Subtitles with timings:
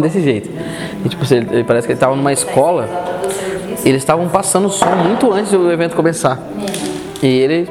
[0.00, 0.50] desse jeito.
[1.04, 2.88] E, tipo, ele, parece que ele estava numa escola.
[3.84, 6.36] Eles estavam passando som muito antes do evento começar.
[7.22, 7.68] E ele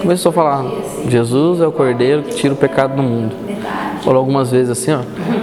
[0.00, 0.64] começou a falar:
[1.06, 3.36] Jesus é o Cordeiro que tira o pecado do mundo.
[4.02, 5.00] Falou algumas vezes assim, ó.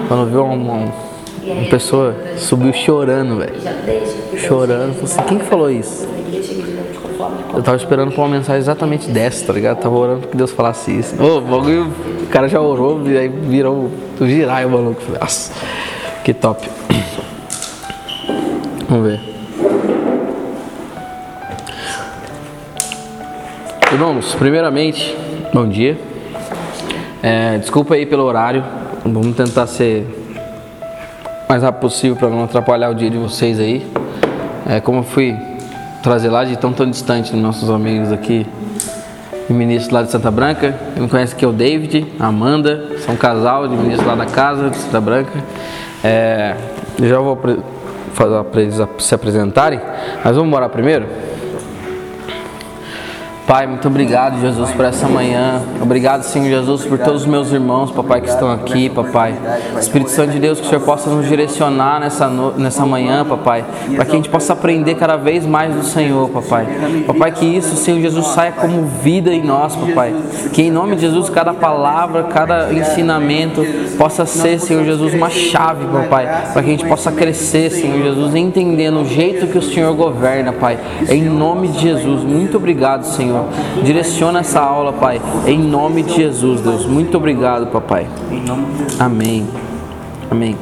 [0.07, 0.73] Quando viu uma,
[1.43, 3.53] uma, pessoa subiu chorando, velho.
[4.39, 4.93] Chorando.
[4.93, 6.07] Falei assim: quem que falou isso?
[7.53, 9.77] Eu tava esperando por uma mensagem exatamente dessa, tá ligado?
[9.79, 11.15] Tava orando que Deus falasse isso.
[11.23, 11.93] Ô, bagulho,
[12.25, 15.01] o cara já orou e aí virou o girar o maluco.
[15.19, 15.53] Nossa,
[16.23, 16.67] que top.
[18.89, 19.19] Vamos ver.
[23.91, 25.15] Irmãos, primeiramente,
[25.53, 25.97] bom dia.
[27.23, 28.63] É, desculpa aí pelo horário.
[29.05, 30.05] Vamos tentar ser
[31.47, 33.85] mais rápido possível para não atrapalhar o dia de vocês aí.
[34.67, 35.35] É, como eu fui
[36.01, 38.45] trazer lá de tão tão distante dos nossos amigos aqui
[39.53, 40.75] ministros lá de Santa Branca.
[40.93, 44.15] Quem me conhece aqui é o David, a Amanda, são um casal de ministros lá
[44.15, 45.43] da casa de Santa Branca.
[46.03, 46.55] É,
[46.99, 47.39] já vou
[48.13, 49.79] fazer para eles se apresentarem,
[50.23, 51.05] mas vamos morar primeiro?
[53.47, 55.61] Pai, muito obrigado, Jesus, por essa manhã.
[55.79, 59.35] Obrigado, Senhor Jesus, por todos os meus irmãos, papai, que estão aqui, papai.
[59.79, 62.57] Espírito Santo de Deus, que o Senhor possa nos direcionar nessa, no...
[62.57, 63.63] nessa manhã, papai,
[63.95, 66.65] para que a gente possa aprender cada vez mais do Senhor, papai.
[67.05, 70.15] Papai, que isso, Senhor Jesus, saia como vida em nós, papai.
[70.51, 73.63] Que em nome de Jesus, cada palavra, cada ensinamento
[73.95, 78.33] possa ser, Senhor Jesus, uma chave, papai, para que a gente possa crescer, Senhor Jesus,
[78.33, 80.79] entendendo o jeito que o Senhor governa, pai.
[81.07, 83.34] Em nome de Jesus, muito obrigado, Senhor.
[83.35, 83.83] Senhor.
[83.83, 86.85] Direciona essa aula, Pai, em nome de Jesus, Deus.
[86.85, 88.07] Muito obrigado, papai.
[88.99, 89.47] Amém.
[90.31, 90.57] Amém.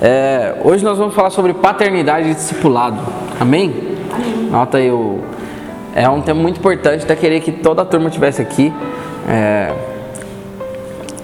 [0.00, 2.98] É, hoje nós vamos falar sobre paternidade e discipulado.
[3.38, 3.96] Amém?
[4.50, 5.20] Nota aí, o,
[5.94, 7.04] é um tema muito importante.
[7.04, 8.72] Até queria que toda a turma estivesse aqui.
[9.28, 9.72] É,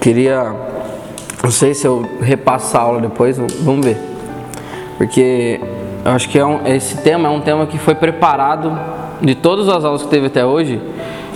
[0.00, 0.54] queria,
[1.42, 3.98] não sei se eu repasso a aula depois, vamos ver.
[4.96, 5.60] Porque
[6.04, 9.68] eu acho que é um, esse tema é um tema que foi preparado de todas
[9.68, 10.80] as aulas que teve até hoje,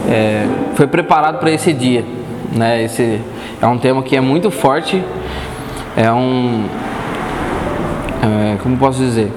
[0.09, 2.05] é, foi preparado para esse dia.
[2.53, 2.85] Né?
[2.85, 3.21] Esse
[3.61, 5.03] é um tema que é muito forte,
[5.97, 6.65] é um.
[8.23, 9.31] É, como posso dizer?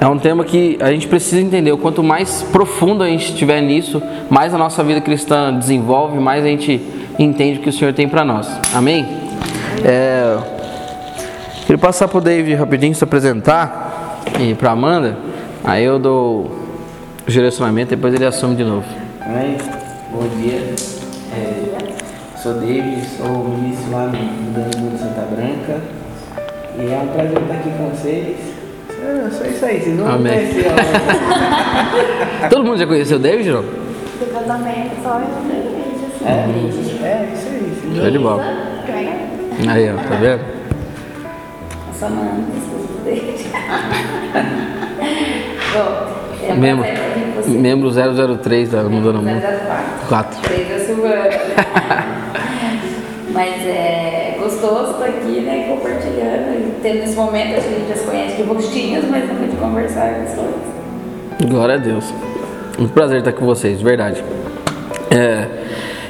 [0.00, 1.76] É um tema que a gente precisa entender.
[1.76, 4.00] Quanto mais profundo a gente estiver nisso,
[4.30, 6.80] mais a nossa vida cristã desenvolve, mais a gente
[7.18, 8.48] entende o que o Senhor tem para nós.
[8.72, 9.04] Amém?
[9.84, 10.36] É,
[11.66, 15.18] queria passar para o David rapidinho se apresentar e para Amanda.
[15.64, 16.67] Aí eu dou
[17.28, 18.86] o direcionamento, depois ele assume de novo.
[19.26, 19.58] Oi,
[20.10, 20.60] bom dia.
[21.34, 25.78] É, sou David, sou ministro lá no Dano de Santa Branca.
[26.78, 28.38] E é um prazer estar aqui com vocês.
[28.88, 30.32] É só isso aí, vocês vão Amém.
[30.32, 30.66] conhecer.
[32.44, 32.48] ó.
[32.48, 33.62] Todo mundo já conheceu o David, João?
[33.62, 35.38] Do casamento, só eu não
[36.68, 37.04] assim.
[37.04, 37.94] É, é isso aí.
[37.94, 38.42] Show de bola.
[39.68, 40.40] Aí, ó, tá vendo?
[41.88, 43.50] Nossa mãe, esposa dele.
[45.74, 46.18] Bom,
[46.48, 47.17] é um
[47.48, 48.28] Membro, prazer estar aqui com você.
[48.28, 49.40] membro 003 da Mudando Mundo.
[49.40, 50.08] 04.
[50.08, 50.40] 4.
[50.42, 51.14] Três da Silvana.
[53.32, 57.88] Mas é gostoso estar aqui, né, compartilhando e tendo esse momento, acho que a gente
[57.88, 60.54] já se conhece de rostinhos, mas nunca de conversar com pessoas.
[61.46, 62.12] Glória a Deus.
[62.78, 64.24] Muito prazer estar com vocês, de verdade.
[65.10, 65.46] É,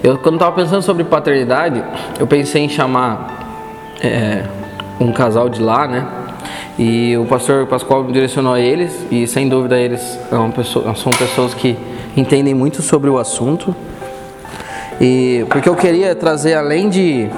[0.03, 1.83] eu, quando estava pensando sobre paternidade,
[2.19, 3.67] eu pensei em chamar
[4.03, 4.45] é,
[5.01, 6.07] um casal de lá, né?
[6.79, 11.11] E o pastor Pascoal me direcionou a eles, e sem dúvida eles é pessoa- são
[11.13, 11.77] pessoas que
[12.17, 13.75] entendem muito sobre o assunto.
[15.01, 17.29] E porque eu queria trazer além de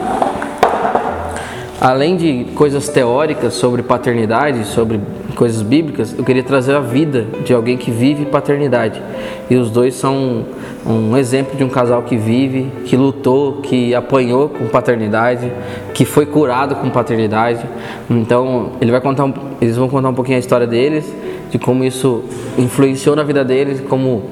[1.81, 5.01] além de coisas teóricas sobre paternidade, sobre
[5.35, 9.01] coisas bíblicas, eu queria trazer a vida de alguém que vive paternidade.
[9.49, 10.45] E os dois são
[10.87, 15.53] um exemplo de um casal que vive, que lutou, que apanhou com paternidade,
[15.95, 17.65] que foi curado com paternidade.
[18.09, 19.31] Então, ele vai contar
[19.61, 21.13] eles vão contar um pouquinho a história deles,
[21.51, 22.25] de como isso
[22.57, 24.23] influenciou na vida deles, como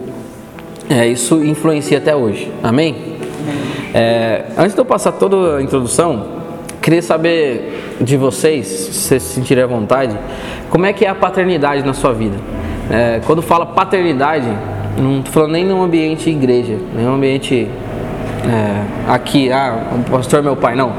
[0.89, 2.51] é, isso influencia até hoje.
[2.63, 2.97] Amém?
[3.93, 6.39] É, antes de eu passar toda a introdução,
[6.81, 10.17] queria saber de vocês, se vocês se sentirem à vontade,
[10.71, 12.37] como é que é a paternidade na sua vida?
[12.91, 14.49] É, quando fala paternidade,
[14.97, 17.69] não estou falando nem num ambiente igreja, nem num ambiente
[18.45, 20.93] é, aqui, ah, o pastor é meu pai, não.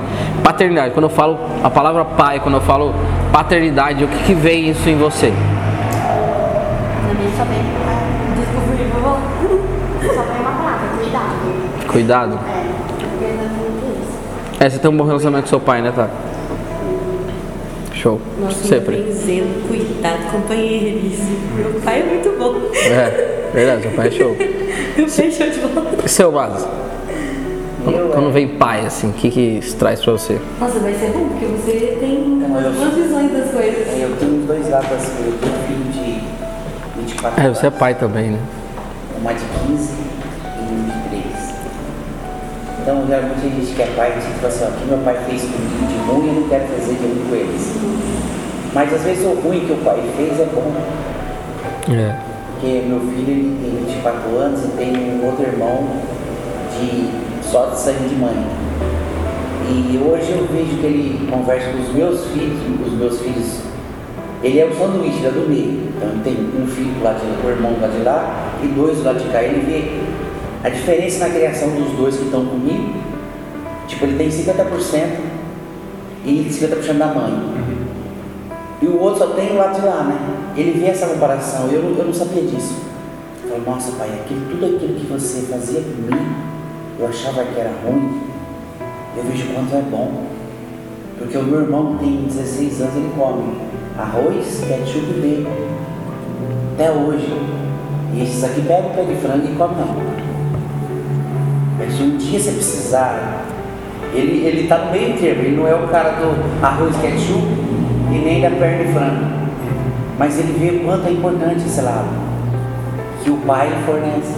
[0.43, 2.93] Paternidade, quando eu falo a palavra pai, quando eu falo
[3.31, 5.33] paternidade, o que, que vem isso em você?
[11.87, 12.39] Cuidado.
[12.47, 12.51] É,
[14.63, 14.65] é.
[14.65, 16.07] É, você tem um bom relacionamento com seu pai, né, tá?
[17.99, 18.19] Show.
[18.39, 18.95] Nossa, Sempre.
[18.97, 21.35] meu zelo, cuidado, companheirismo.
[21.57, 22.55] Meu pai é muito bom.
[22.73, 24.35] É, verdade, seu pai é show.
[24.37, 25.91] Meu pai é show de bola.
[26.05, 26.65] E seu Mas?
[27.85, 28.31] Eu, Quando é.
[28.31, 30.39] vem pai, assim, o que que isso traz pra você?
[30.61, 33.87] Nossa, vai ser bom, porque você tem duas visões das coisas.
[33.99, 36.21] Eu tenho os dois lados assim, eu tenho um filho de
[37.01, 37.57] 24 É, anos.
[37.57, 38.39] você é pai também, né?
[39.19, 41.53] Uma de 15 e um de 13.
[42.81, 44.97] Então, geralmente a gente que é pai, a gente fala assim, ó, o que meu
[44.99, 47.73] pai fez comigo de ruim, eu não quero fazer de ruim com eles.
[48.73, 50.73] Mas às vezes o ruim que o pai fez é bom.
[51.91, 52.15] É.
[52.53, 55.87] Porque meu filho ele tem 24 anos e tem um outro irmão
[56.77, 57.09] de
[57.49, 58.35] só de sangue de mãe.
[59.69, 63.59] E hoje eu vejo que ele conversa com os meus filhos, os meus filhos.
[64.43, 65.89] Ele é o sanduíche da do meio.
[65.95, 69.03] Então tem um filho lado de lá, um irmão lado de lá e dois do
[69.03, 69.41] lado de cá.
[69.41, 69.99] Ele vê
[70.63, 72.93] a diferença na criação dos dois que estão comigo.
[73.87, 75.28] Tipo, ele tem 50%
[76.25, 77.33] e 50% da mãe.
[78.81, 80.17] E o outro só tem o lado de lá, né?
[80.55, 82.75] Ele vê essa comparação, eu, não- eu não sabia disso.
[83.43, 86.27] Eu falei, nossa pai, aquilo, tudo aquilo que você fazia por mim,
[86.99, 88.21] eu achava que era ruim,
[89.17, 90.23] eu vejo quanto é bom.
[91.17, 93.55] Porque o meu irmão tem 16 anos, ele come
[93.97, 95.55] arroz, ketchup e bacon.
[96.75, 97.27] Até hoje.
[98.13, 99.95] E esses aqui pegam o pé de frango e come não.
[101.77, 103.43] Mas se um dia você precisar,
[104.13, 107.45] ele, ele tá no meio termo, ele não é o cara do arroz ketchup
[108.11, 109.39] e nem da perna de frango.
[110.17, 112.09] Mas ele vê o quanto é importante esse lado,
[113.23, 114.35] que o pai fornece.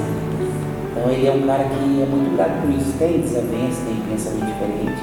[0.91, 2.93] Então ele é um cara que é muito grato por isso.
[2.99, 5.01] Tem desavença, tem pensamento diferente,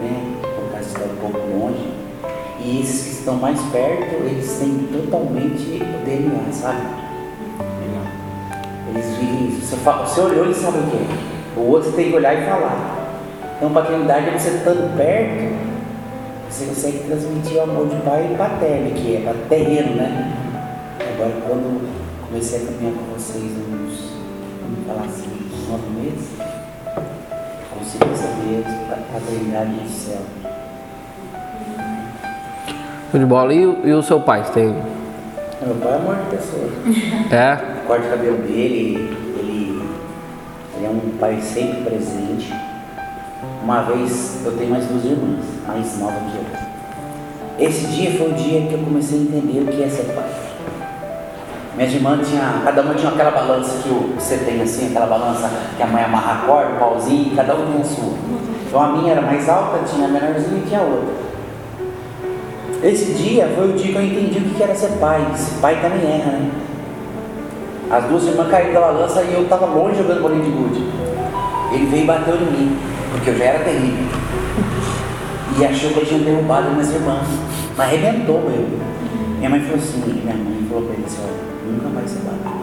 [0.00, 0.22] né?
[0.42, 1.88] O cara está um pouco longe.
[2.60, 7.04] E esses que estão mais perto, eles têm totalmente o DNA, sabe?
[8.94, 9.66] Eles vivem isso.
[9.66, 11.60] Você, fala, você olhou, eles sabem o que é.
[11.60, 13.03] O outro tem que olhar e falar.
[13.56, 15.54] Então, paternidade é você estando perto,
[16.50, 20.32] você consegue transmitir o amor de pai paterno, que é terreno, né?
[21.14, 21.88] Agora, quando
[22.26, 24.10] comecei a caminhar com vocês uns,
[24.62, 26.28] vamos falar assim, uns nove meses,
[27.78, 30.20] consegui saber a paternidade do céu.
[33.12, 33.54] De bola.
[33.54, 34.42] E, o- e o seu pai?
[34.44, 34.74] Você tem.
[35.64, 36.68] Meu pai é de pessoa.
[37.30, 37.74] É?
[37.86, 39.82] corte o cabelo dele, ele,
[40.76, 42.52] ele é um pai sempre presente.
[43.64, 47.66] Uma vez eu tenho mais duas irmãs, mais nova que eu.
[47.66, 50.28] Esse dia foi o dia que eu comecei a entender o que é ser pai.
[51.74, 55.82] Minhas irmãs tinha, cada uma tinha aquela balança que você tem assim, aquela balança que
[55.82, 58.12] a mãe amarra a corda, o pauzinho, cada um tinha a sua.
[58.68, 61.14] Então a minha era mais alta, tinha a menorzinha e tinha a outra.
[62.82, 65.26] Esse dia foi o dia que eu entendi o que era ser pai.
[65.32, 66.50] Esse pai também erra, né?
[67.90, 70.84] As duas irmãs caíram da balança e eu tava longe jogando bolinha de gude.
[71.72, 74.06] Ele veio e bateu em mim, porque eu já era terrível.
[75.56, 77.28] E achou que eu tinha derrubado minhas irmãs.
[77.76, 78.66] Mas arrebentou eu.
[79.38, 82.54] Minha mãe falou assim, minha mãe falou pra ele assim, olha, nunca mais você bate.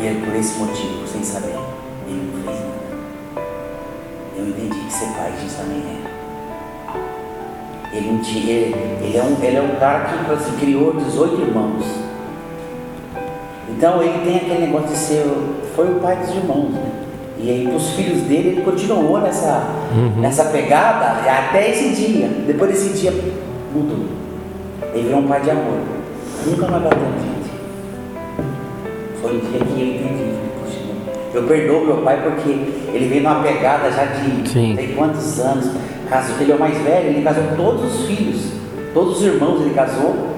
[0.00, 1.58] E é por esse motivo, sem saber,
[2.06, 3.44] ele não fez nada.
[4.36, 6.00] Eu entendi que ser pai a gente também é.
[7.92, 11.84] Ele, ele, ele é um, ele é um cara que tipo assim, criou 18 irmãos.
[13.68, 15.26] Então ele tem aquele negócio de ser,
[15.74, 17.09] foi o pai dos irmãos, né?
[17.42, 19.64] E aí pros filhos dele ele continuou nessa,
[20.18, 22.28] nessa pegada até esse dia.
[22.46, 23.12] Depois desse dia
[23.74, 24.06] mudou.
[24.92, 25.78] Ele virou um pai de amor.
[26.46, 27.50] Nunca mais bateu gente.
[29.22, 30.30] Foi o dia que eu entendi.
[31.32, 32.50] Eu perdoo meu pai porque
[32.92, 34.74] ele veio numa pegada já de Sim.
[34.74, 35.70] sei quantos anos.
[36.08, 38.52] Casou, ele é o mais velho, ele casou todos os filhos,
[38.92, 40.28] todos os irmãos ele casou.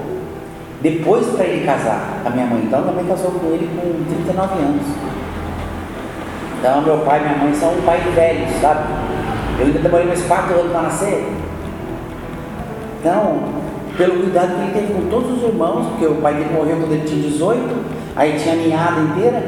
[0.82, 4.82] Depois para ele casar, a minha mãe então também casou com ele com 39 anos.
[6.62, 8.84] Então meu pai e minha mãe são um pai velho, sabe?
[9.58, 11.26] Eu ainda demorei mais 4 anos para nascer.
[13.00, 13.38] Então,
[13.98, 16.92] pelo cuidado que ele teve com todos os irmãos, porque o pai dele morreu quando
[16.92, 17.60] ele tinha 18,
[18.14, 19.42] aí tinha a ninhada inteira.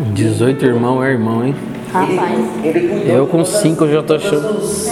[0.00, 1.54] 18 irmão é irmão, hein?
[1.94, 2.38] Ele, Rapaz.
[2.64, 4.58] ele cuidou Eu com todas- cinco já tô achando.
[4.58, 4.90] os-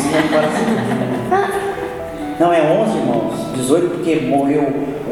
[2.38, 3.29] Não, é 11 irmãos.
[3.60, 4.62] 18 porque morreu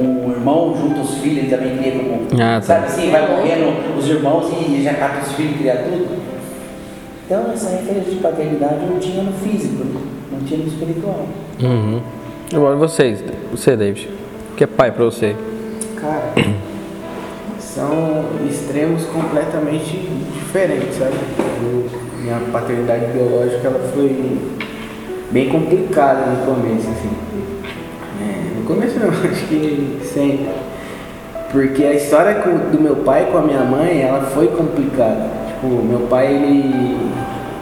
[0.00, 2.22] um irmão junto aos filhos, ele também queria como.
[2.34, 2.62] Ah, tá.
[2.62, 6.06] Sabe assim, vai morrendo os irmãos e já cata os filhos, cria tudo.
[7.26, 9.84] Então essa referência de paternidade eu tinha no físico,
[10.32, 11.26] não tinha no espiritual.
[11.60, 12.00] Uhum.
[12.54, 14.08] Agora vocês, você, David.
[14.52, 15.36] O que é pai pra você?
[16.00, 16.32] Cara,
[17.58, 21.14] são extremos completamente diferentes, sabe?
[21.62, 24.38] Eu- minha paternidade biológica ela foi
[25.30, 27.10] bem complicada no começo, assim.
[29.30, 30.48] Acho que sempre.
[31.50, 35.26] Porque a história do meu pai com a minha mãe, ela foi complicada.
[35.48, 36.96] Tipo, meu pai, ele,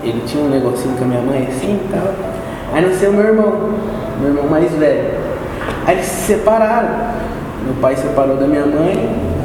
[0.03, 2.13] ele tinha um negocinho com a minha mãe assim e tal.
[2.73, 3.71] Aí nasceu meu irmão,
[4.21, 5.05] meu irmão mais velho.
[5.87, 7.17] Aí eles se separaram.
[7.65, 9.37] Meu pai separou da minha mãe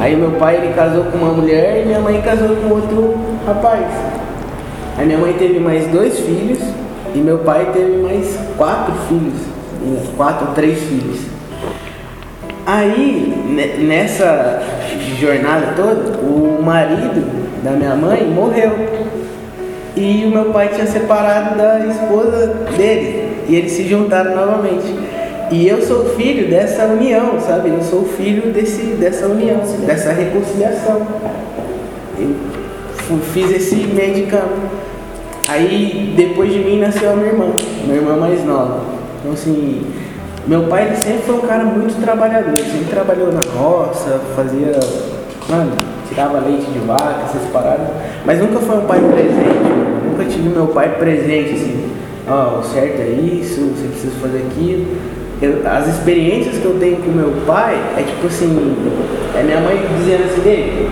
[0.00, 3.84] Aí meu pai ele casou com uma mulher e minha mãe casou com outro rapaz.
[4.96, 6.58] Aí minha mãe teve mais dois filhos
[7.14, 9.59] e meu pai teve mais quatro filhos.
[10.16, 11.20] Quatro ou três filhos.
[12.66, 13.34] Aí,
[13.78, 14.62] nessa
[15.18, 17.24] jornada toda, o marido
[17.62, 18.72] da minha mãe morreu.
[19.96, 22.46] E o meu pai tinha separado da esposa
[22.76, 23.44] dele.
[23.48, 24.94] E eles se juntaram novamente.
[25.50, 27.70] E eu sou filho dessa união, sabe?
[27.70, 31.06] Eu sou filho desse, dessa união, dessa reconciliação.
[32.18, 34.60] Eu fiz esse meio de campo.
[35.48, 37.46] Aí, depois de mim, nasceu a minha irmã,
[37.84, 38.82] minha irmã mais nova.
[39.20, 39.84] Então, assim,
[40.46, 44.80] meu pai ele sempre foi um cara muito trabalhador, sempre trabalhou na roça, fazia.
[45.48, 45.72] Mano,
[46.08, 47.86] tirava leite de vaca, essas paradas.
[48.24, 51.90] Mas nunca foi um pai presente, nunca tive meu pai presente, assim,
[52.26, 54.86] ó, oh, o certo é isso, você precisa fazer aquilo.
[55.42, 58.76] Eu, as experiências que eu tenho com meu pai é tipo assim,
[59.38, 60.90] é minha mãe dizendo assim, dele,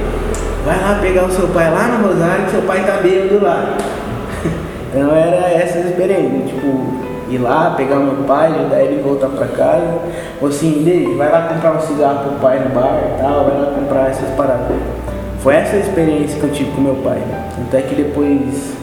[0.64, 3.76] vai lá pegar o seu pai lá no Rosário que seu pai tá bêbado lá.
[4.90, 6.97] então era essa experiência, tipo,
[7.30, 9.99] ir lá, pegar meu pai, ajudar ele voltar para casa.
[10.40, 13.61] Ou assim, Dei, vai lá comprar um cigarro pro pai no bar e tal, vai
[13.61, 14.76] lá comprar essas paradas.
[15.40, 17.23] Foi essa a experiência que eu tive com meu pai.
[17.66, 18.76] Até que depois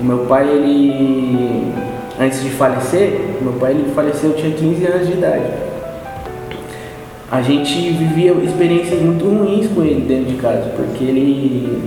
[0.00, 1.72] o meu pai, ele
[2.20, 5.44] antes de falecer, meu pai ele faleceu, eu tinha 15 anos de idade.
[7.30, 11.80] A gente vivia experiências muito ruins com ele dentro de casa, porque ele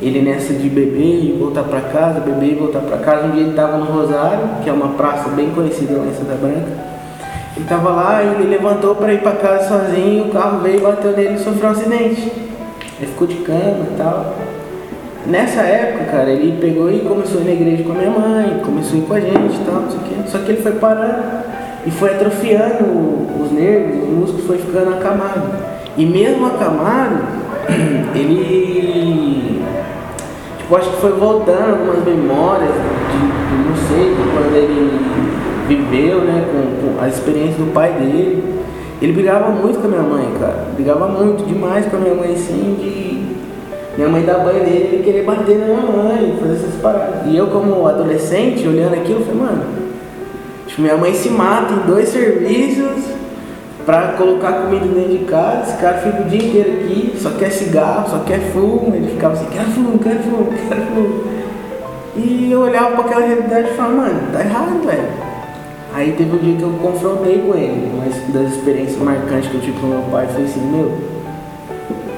[0.00, 3.26] ele nessa de beber e voltar para casa, beber e voltar para casa.
[3.26, 6.34] Um dia ele estava no Rosário, que é uma praça bem conhecida lá em Santa
[6.34, 6.94] Branca.
[7.56, 11.12] Ele estava lá e ele levantou para ir para casa sozinho, o carro veio, bateu
[11.12, 12.32] nele e sofreu um acidente.
[12.98, 14.34] Ele ficou de cama e tal.
[15.26, 18.60] Nessa época, cara, ele pegou e começou a ir na igreja com a minha mãe,
[18.62, 20.14] começou a ir com a gente e tal, não sei o quê.
[20.26, 21.22] Só que ele foi parando
[21.86, 22.84] e foi atrofiando
[23.40, 25.42] os nervos, os músculos foi ficando acamado.
[25.96, 27.20] E mesmo acamado,
[28.14, 29.23] ele
[30.64, 35.00] tipo, acho que foi voltando algumas memórias de, de não sei, de quando ele
[35.68, 38.42] viveu, né, com, com a experiência do pai dele.
[39.02, 40.66] Ele brigava muito com a minha mãe, cara.
[40.74, 43.14] Brigava muito, demais com a minha mãe, assim, de
[43.96, 47.26] minha mãe dar banho nele ele querer bater na minha mãe, fazer essas paradas.
[47.26, 49.64] E eu, como adolescente, olhando aquilo, falei, mano,
[50.78, 53.13] minha mãe se mata em dois serviços
[53.84, 57.50] pra colocar comida dentro de casa, esse cara fica o dia inteiro aqui, só quer
[57.50, 61.24] cigarro, só quer fumo, ele ficava assim, quero fumo, quero fumo, quero fumo.
[62.16, 65.08] E eu olhava para aquela realidade e falava, mano, tá errado, velho.
[65.92, 69.60] Aí teve um dia que eu confrontei com ele, uma das experiências marcantes que eu
[69.60, 70.90] tive com meu pai foi assim, meu,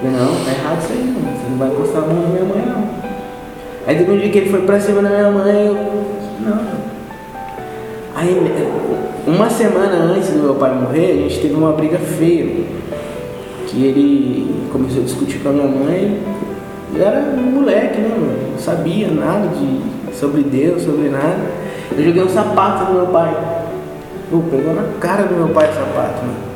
[0.03, 2.89] não, tá errado isso aí, você não vai encostar a mão na minha mãe não.
[3.87, 5.75] Aí teve um dia que ele foi pra cima da minha mãe, eu,
[6.41, 6.87] não.
[8.15, 8.35] Aí
[9.27, 12.65] uma semana antes do meu pai morrer, a gente teve uma briga feia.
[13.67, 16.23] Que ele começou a discutir com a minha mãe.
[16.95, 18.53] Eu era um moleque, né, mano?
[18.53, 21.41] Não sabia nada de, sobre Deus, sobre nada.
[21.97, 23.37] Eu joguei um sapato no meu pai.
[24.31, 26.47] Pô, pegou na cara do meu pai o sapato, mano.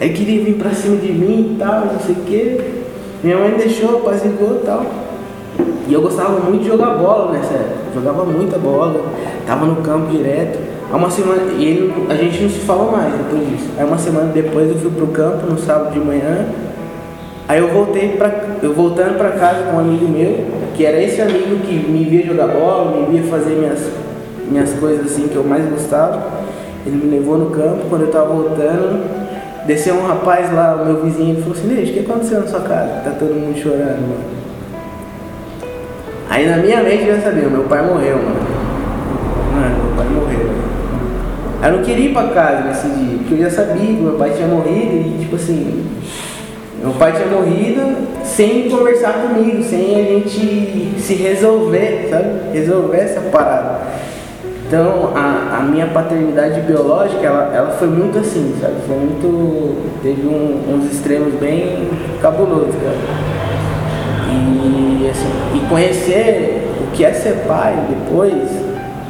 [0.00, 2.60] Aí queria vir pra cima de mim e tal, não sei o quê.
[3.22, 4.86] Minha mãe deixou, apaziguou e tal.
[5.88, 7.78] E eu gostava muito de jogar bola nessa época.
[7.94, 9.00] Jogava muita bola,
[9.46, 10.77] tava no campo direto.
[10.90, 13.70] Há uma semana, e ele, a gente não se fala mais depois disso.
[13.76, 16.46] Aí uma semana depois eu fui pro campo no sábado de manhã.
[17.46, 18.30] Aí eu voltei para
[18.62, 22.26] eu voltando para casa com um amigo meu, que era esse amigo que me via
[22.26, 23.86] jogar bola, me via fazer minhas
[24.50, 26.22] minhas coisas assim que eu mais gostava.
[26.86, 29.04] Ele me levou no campo, quando eu tava voltando,
[29.66, 32.46] desceu um rapaz lá, o meu vizinho, ele falou assim, Leite, o que aconteceu na
[32.46, 33.02] sua casa?
[33.04, 34.38] Tá todo mundo chorando, mano.
[36.30, 38.58] Aí na minha mente eu já sabia, meu pai morreu, mano.
[39.54, 40.77] Mano, meu pai morreu.
[41.60, 44.30] Eu não queria ir pra casa nesse dia, porque eu já sabia que meu pai
[44.30, 45.84] tinha morrido e, tipo assim,
[46.80, 52.52] meu pai tinha morrido sem conversar comigo, sem a gente se resolver, sabe?
[52.52, 53.80] Resolver essa parada.
[54.68, 58.74] Então, a, a minha paternidade biológica, ela, ela foi muito assim, sabe?
[58.86, 59.76] Foi muito.
[60.02, 61.88] Teve um, uns extremos bem
[62.22, 62.96] cabulosos, cara.
[64.30, 68.48] E, assim, e conhecer o que é ser pai depois,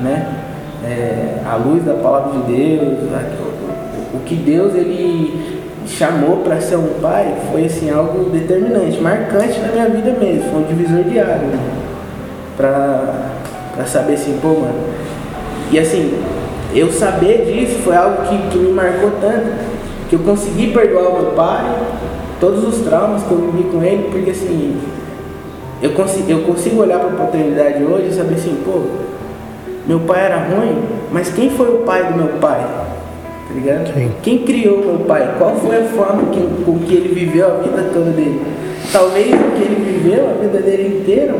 [0.00, 0.37] né?
[0.88, 2.98] É, à luz da palavra de Deus,
[4.14, 9.68] o, que Deus ele chamou para ser um pai foi assim algo determinante, marcante na
[9.68, 11.58] minha vida mesmo, foi um divisor diário né?
[12.56, 14.74] para saber assim, pô, mano.
[15.70, 16.18] E assim,
[16.74, 19.52] eu saber disso foi algo que, que me marcou tanto,
[20.08, 21.64] que eu consegui perdoar o meu pai,
[22.40, 24.80] todos os traumas que eu vivi com ele, porque assim,
[25.82, 28.82] eu consigo, eu consigo olhar para a paternidade hoje e saber assim, pô,
[29.88, 32.60] meu pai era ruim, mas quem foi o pai do meu pai?
[32.60, 33.94] Tá ligado?
[33.94, 34.10] Sim.
[34.22, 35.34] Quem criou meu pai?
[35.38, 38.42] Qual foi a forma que, com que ele viveu a vida toda dele?
[38.92, 41.34] Talvez o que ele viveu a vida dele inteira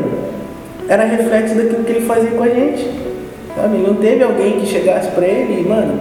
[0.87, 2.89] era reflexo daquilo que ele fazia com a gente.
[3.55, 3.77] Sabe?
[3.77, 5.99] Não teve alguém que chegasse pra ele e, mano,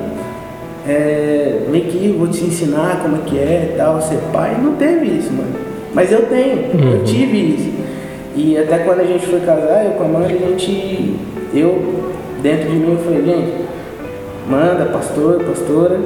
[0.88, 4.56] é, vem aqui, vou te ensinar como é que é tal, ser pai.
[4.58, 5.52] Não teve isso, mano.
[5.92, 7.70] Mas eu tenho, eu tive isso.
[8.34, 11.16] E até quando a gente foi casar, eu com a Amanda, a gente.
[11.52, 13.64] Eu, dentro de mim, eu falei, gente,
[14.48, 15.98] manda, pastor, pastora,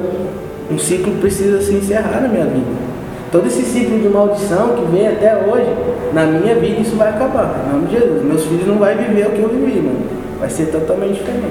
[0.71, 2.93] um ciclo precisa se encerrar na minha vida.
[3.31, 5.67] Todo esse ciclo de maldição que vem até hoje,
[6.13, 7.65] na minha vida isso vai acabar.
[7.67, 8.23] Em nome de Jesus.
[8.23, 10.01] Meus filhos não vão viver o que eu vivi, mano.
[10.39, 11.41] Vai ser totalmente diferente.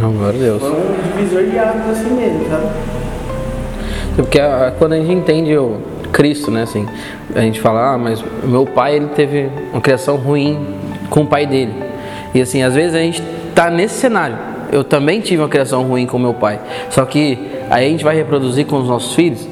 [0.00, 0.60] Não, glória a Deus.
[0.62, 2.66] Foi um divisor de águas assim mesmo, sabe?
[4.16, 5.76] Porque a- quando a gente entende o
[6.10, 6.86] Cristo, né, assim,
[7.34, 10.58] a gente fala, ah, mas meu pai, ele teve uma criação ruim
[11.10, 11.74] com o pai dele.
[12.34, 13.22] E assim, às vezes a gente
[13.54, 14.36] tá nesse cenário.
[14.70, 16.58] Eu também tive uma criação ruim com meu pai.
[16.90, 17.38] Só que
[17.70, 19.46] aí a gente vai reproduzir com os nossos filhos,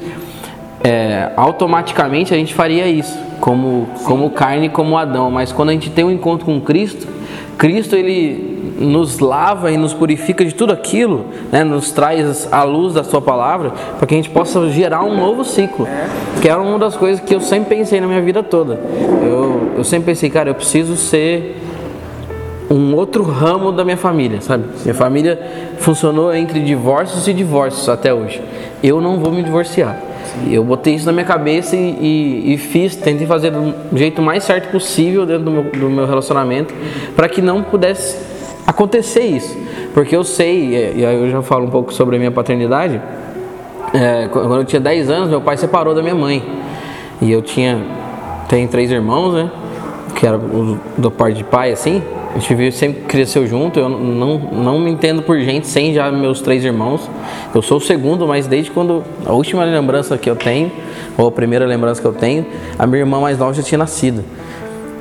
[0.83, 5.29] é, automaticamente a gente faria isso, como, como carne, como Adão.
[5.29, 7.07] Mas quando a gente tem um encontro com Cristo,
[7.57, 11.63] Cristo ele nos lava e nos purifica de tudo aquilo, né?
[11.63, 15.45] nos traz a luz da Sua palavra, para que a gente possa gerar um novo
[15.45, 15.87] ciclo.
[16.41, 18.79] Que era uma das coisas que eu sempre pensei na minha vida toda.
[19.21, 21.55] Eu, eu sempre pensei, cara, eu preciso ser
[22.71, 24.63] um outro ramo da minha família, sabe?
[24.83, 25.37] Minha família
[25.79, 28.41] funcionou entre divórcios e divórcios até hoje.
[28.81, 29.97] Eu não vou me divorciar.
[30.49, 34.43] Eu botei isso na minha cabeça e, e- e fiz, tentei fazer do jeito mais
[34.43, 36.73] certo possível dentro do meu, do meu relacionamento
[37.15, 38.17] para que não pudesse
[38.65, 39.57] acontecer isso.
[39.93, 43.01] Porque eu sei, e aí eu já falo um pouco sobre a minha paternidade,
[43.93, 46.41] é, quando eu tinha 10 anos, meu pai separou da minha mãe.
[47.21, 47.81] E eu tinha.
[48.47, 49.51] Tem três irmãos, né?
[50.15, 50.39] Que era
[50.97, 52.01] do parte de pai, assim.
[52.33, 53.79] A gente vive- sempre cresceu junto.
[53.79, 57.09] Eu não, não me entendo por gente sem já meus três irmãos.
[57.53, 59.03] Eu sou o segundo, mas desde quando.
[59.25, 60.71] A última lembrança que eu tenho,
[61.17, 62.45] ou a primeira lembrança que eu tenho,
[62.79, 64.23] a minha irmã mais nova já tinha nascido.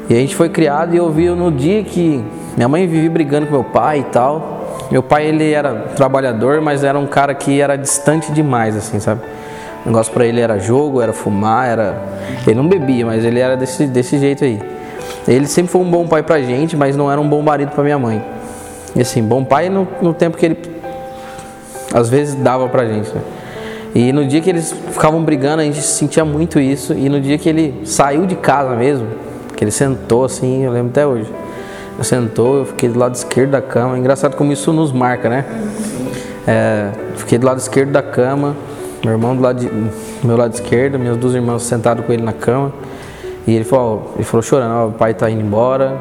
[0.09, 2.25] E a gente foi criado e eu vi no dia que
[2.57, 4.59] minha mãe vivia brigando com meu pai e tal.
[4.91, 9.21] Meu pai ele era trabalhador, mas era um cara que era distante demais, assim, sabe?
[9.87, 12.03] O negócio pra ele era jogo, era fumar, era.
[12.45, 14.61] Ele não bebia, mas ele era desse, desse jeito aí.
[15.31, 17.85] Ele sempre foi um bom pai pra gente, mas não era um bom marido pra
[17.85, 18.23] minha mãe.
[18.97, 20.59] E assim, bom pai no, no tempo que ele
[21.95, 23.09] às vezes dava pra gente.
[23.15, 23.21] Né?
[23.95, 26.93] E no dia que eles ficavam brigando, a gente sentia muito isso.
[26.95, 29.07] E no dia que ele saiu de casa mesmo,
[29.57, 31.33] que ele sentou assim, eu lembro até hoje.
[31.95, 33.97] Ele sentou, eu fiquei do lado esquerdo da cama.
[33.99, 35.45] Engraçado como isso nos marca, né?
[36.47, 38.57] É, fiquei do lado esquerdo da cama,
[39.05, 39.71] meu irmão do lado de-
[40.27, 42.73] meu lado esquerdo, minhas duas irmãs sentadas com ele na cama.
[43.47, 46.01] E ele falou, ele falou chorando, o pai tá indo embora,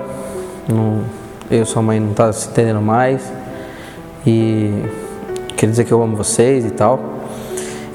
[0.67, 1.01] não,
[1.49, 3.31] eu e sua mãe não tá se entendendo mais.
[4.25, 4.83] E
[5.55, 6.99] quer dizer que eu amo vocês e tal.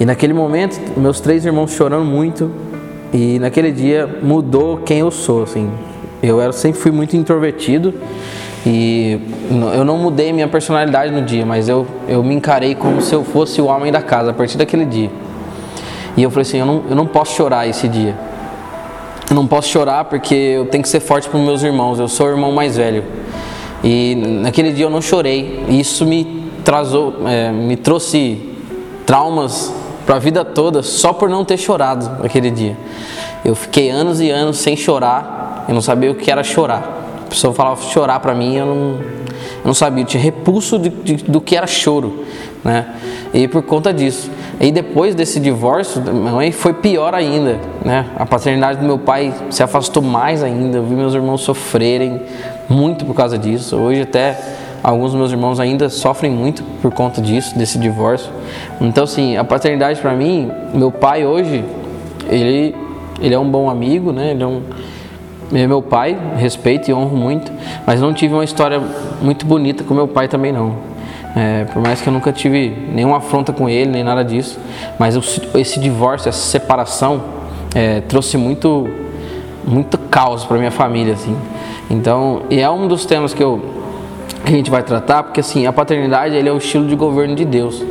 [0.00, 2.50] E naquele momento, meus três irmãos chorando muito.
[3.12, 5.70] E naquele dia mudou quem eu sou, assim.
[6.22, 7.94] Eu era, sempre fui muito introvertido
[8.66, 9.20] e
[9.74, 13.22] eu não mudei minha personalidade no dia, mas eu, eu me encarei como se eu
[13.22, 15.10] fosse o homem da casa a partir daquele dia.
[16.16, 18.16] E eu falei assim, eu não, eu não posso chorar esse dia.
[19.28, 21.98] Eu não posso chorar porque eu tenho que ser forte para meus irmãos.
[21.98, 23.04] Eu sou o irmão mais velho.
[23.82, 25.64] E naquele dia eu não chorei.
[25.68, 28.40] E isso me, trazou, é, me trouxe
[29.06, 29.72] traumas
[30.06, 32.76] para a vida toda só por não ter chorado naquele dia.
[33.44, 35.64] Eu fiquei anos e anos sem chorar.
[35.68, 37.02] Eu não sabia o que era chorar.
[37.24, 40.02] A pessoa falava chorar para mim, eu não, eu não sabia.
[40.04, 42.24] Eu tinha repulso de, de- do que era choro,
[42.64, 42.86] né?
[43.32, 44.30] E por conta disso.
[44.60, 48.06] E depois desse divórcio, minha mãe foi pior ainda, né?
[48.16, 50.78] A paternidade do meu pai se afastou mais ainda.
[50.78, 52.22] Eu vi meus irmãos sofrerem
[52.68, 53.76] muito por causa disso.
[53.76, 54.38] Hoje até
[54.82, 58.30] alguns dos meus irmãos ainda sofrem muito por conta disso, desse divórcio.
[58.80, 61.64] Então, assim, a paternidade para mim, meu pai hoje,
[62.28, 62.74] ele,
[63.20, 64.30] ele é um bom amigo, né?
[64.30, 64.62] Ele é um
[65.52, 67.52] ele é meu pai, respeito e honro muito,
[67.86, 68.80] mas não tive uma história
[69.22, 70.93] muito bonita com meu pai também não.
[71.36, 74.58] É, por mais que eu nunca tive nenhuma afronta com ele, nem nada disso,
[74.98, 75.16] mas
[75.54, 77.22] esse divórcio, essa separação,
[77.74, 78.88] é, trouxe muito,
[79.66, 81.36] muito caos para minha família, assim.
[81.90, 83.82] Então, e é um dos temas que eu
[84.44, 87.34] que a gente vai tratar, porque assim, a paternidade ele é o estilo de governo
[87.34, 87.82] de Deus.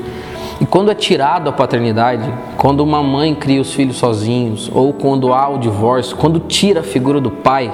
[0.62, 5.34] E quando é tirado a paternidade, quando uma mãe cria os filhos sozinhos, ou quando
[5.34, 7.74] há o divórcio, quando tira a figura do pai,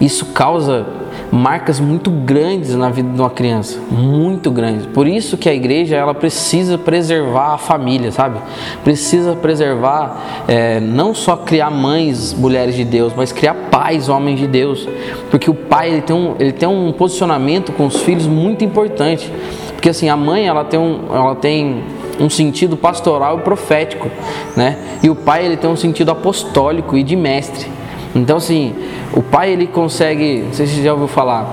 [0.00, 0.86] isso causa
[1.32, 4.84] marcas muito grandes na vida de uma criança, muito grandes.
[4.84, 8.38] Por isso que a igreja ela precisa preservar a família, sabe?
[8.84, 14.46] Precisa preservar é, não só criar mães, mulheres de Deus, mas criar pais, homens de
[14.46, 14.86] Deus,
[15.30, 19.32] porque o pai ele tem um, ele tem um posicionamento com os filhos muito importante.
[19.72, 21.82] Porque assim, a mãe ela tem, um, ela tem
[22.20, 24.10] um sentido pastoral e profético,
[24.54, 24.76] né?
[25.02, 27.81] E o pai ele tem um sentido apostólico e de mestre.
[28.14, 28.74] Então assim,
[29.12, 31.46] o pai ele consegue, não sei se você já ouviu falar,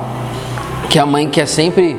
[0.89, 1.97] que a mãe quer sempre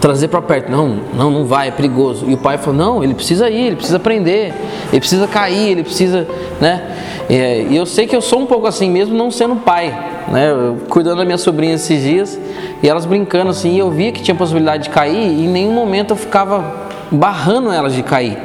[0.00, 0.70] trazer para perto.
[0.70, 2.26] Não, não, não vai, é perigoso.
[2.28, 4.54] E o pai falou: não, ele precisa ir, ele precisa aprender,
[4.90, 6.26] ele precisa cair, ele precisa,
[6.60, 6.96] né?
[7.28, 9.94] E eu sei que eu sou um pouco assim mesmo, não sendo pai,
[10.28, 10.50] né?
[10.50, 12.40] Eu, cuidando da minha sobrinha esses dias
[12.82, 15.72] e elas brincando assim, e eu via que tinha possibilidade de cair e em nenhum
[15.72, 18.38] momento eu ficava barrando elas de cair,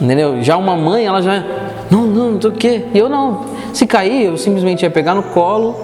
[0.00, 0.42] entendeu?
[0.42, 1.44] Já uma mãe, ela já,
[1.90, 2.84] não, não, não sei o quê.
[2.94, 3.53] E eu não.
[3.74, 5.76] Se cair, eu simplesmente ia pegar no colo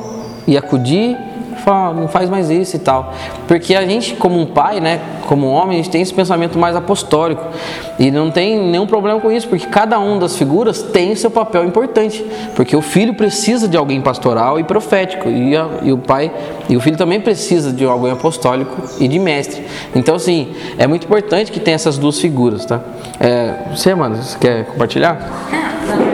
[0.46, 1.16] e acudir
[1.60, 3.14] fala, não faz mais isso e tal.
[3.46, 6.74] Porque a gente, como um pai, né, como homem, a gente tem esse pensamento mais
[6.74, 7.44] apostólico.
[7.98, 11.64] E não tem nenhum problema com isso, porque cada um das figuras tem seu papel
[11.64, 12.24] importante.
[12.56, 16.32] Porque o filho precisa de alguém pastoral e profético, e, a, e o pai,
[16.68, 19.62] e o filho também precisa de alguém apostólico e de mestre.
[19.94, 20.48] Então, assim,
[20.78, 22.80] é muito importante que tenha essas duas figuras, tá?
[23.18, 25.48] É, você, mano, você quer compartilhar?
[25.52, 26.09] Não, na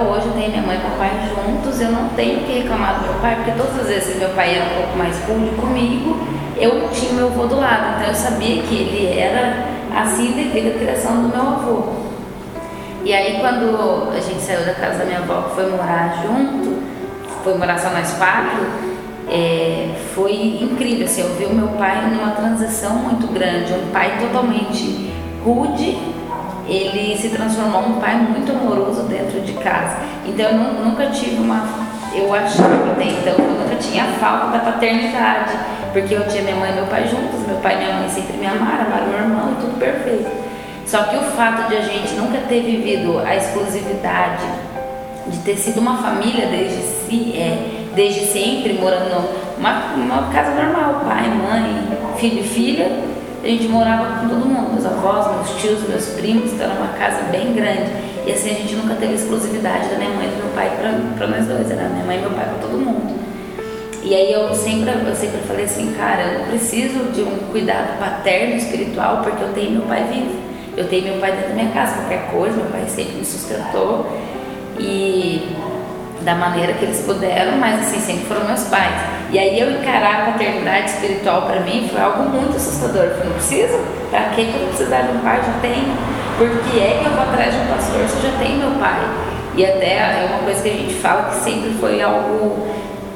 [0.00, 3.14] hoje, eu tenho minha mãe e papai juntos, eu não tenho que reclamar do meu
[3.20, 6.16] pai, porque todas as vezes que meu pai era um pouco mais rude comigo,
[6.56, 10.78] eu tinha meu avô do lado, então eu sabia que ele era assim devido à
[10.78, 11.92] criação do meu avô.
[13.04, 16.82] E aí quando a gente saiu da casa da minha avó, foi morar junto,
[17.44, 18.66] foi morar só nós quatro,
[19.30, 24.18] é, foi incrível, assim, eu vi o meu pai numa transição muito grande, um pai
[24.18, 25.12] totalmente
[25.44, 25.98] rude,
[26.68, 29.96] ele se transformou num pai muito amoroso dentro de casa.
[30.26, 31.66] Então eu nu- nunca tive uma,
[32.14, 35.52] eu achava até então, que eu nunca tinha falta da paternidade,
[35.92, 38.36] porque eu tinha minha mãe e meu pai juntos, meu pai e minha mãe sempre
[38.36, 40.30] me amaram, amaram meu irmão, tudo perfeito.
[40.86, 44.44] Só que o fato de a gente nunca ter vivido a exclusividade
[45.26, 49.10] de ter sido uma família desde, si, é, desde sempre, morando
[49.58, 52.86] numa uma casa normal, pai, mãe, filho e filha.
[53.42, 56.92] A gente morava com todo mundo, meus avós, meus tios, meus primos, então era uma
[56.98, 57.90] casa bem grande.
[58.26, 60.70] E assim a gente nunca teve exclusividade da minha mãe e do meu pai
[61.16, 63.18] para nós dois, era minha mãe e meu pai para todo mundo.
[64.02, 68.56] E aí eu sempre, eu sempre falei assim, cara, eu preciso de um cuidado paterno
[68.56, 70.34] espiritual porque eu tenho meu pai vivo.
[70.76, 74.06] Eu tenho meu pai dentro da minha casa, qualquer coisa, meu pai sempre me sustentou.
[74.78, 75.48] E
[76.28, 78.92] da maneira que eles puderam, mas assim, sempre foram meus pais.
[79.30, 83.04] E aí eu encarar a paternidade espiritual para mim foi algo muito assustador.
[83.04, 83.78] Eu falei, não preciso?
[84.10, 85.38] Pra que eu vou precisar de um pai?
[85.38, 85.96] Já tenho.
[86.36, 88.78] Por que é que eu vou atrás de um pastor se eu já tenho meu
[88.78, 89.00] pai?
[89.56, 92.68] E até é uma coisa que a gente fala que sempre foi algo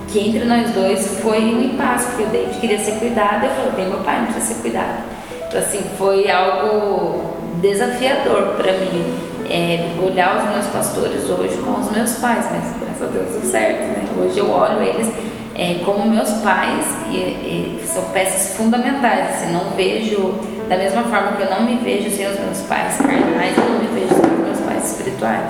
[0.09, 3.73] que entre nós dois foi um impasse, porque o David queria ser cuidado, eu falei,
[3.77, 5.03] bem, meu pai não precisa ser cuidado.
[5.49, 11.91] Então, assim, foi algo desafiador para mim, é, olhar os meus pastores hoje com os
[11.93, 14.05] meus pais, mas graças a Deus deu certo, né?
[14.21, 15.09] Hoje eu olho eles
[15.55, 20.35] é, como meus pais e, e são peças fundamentais, assim, não vejo,
[20.69, 23.79] da mesma forma que eu não me vejo sem os meus pais carnais, eu não
[23.79, 25.43] me vejo sem os meus pais espirituais.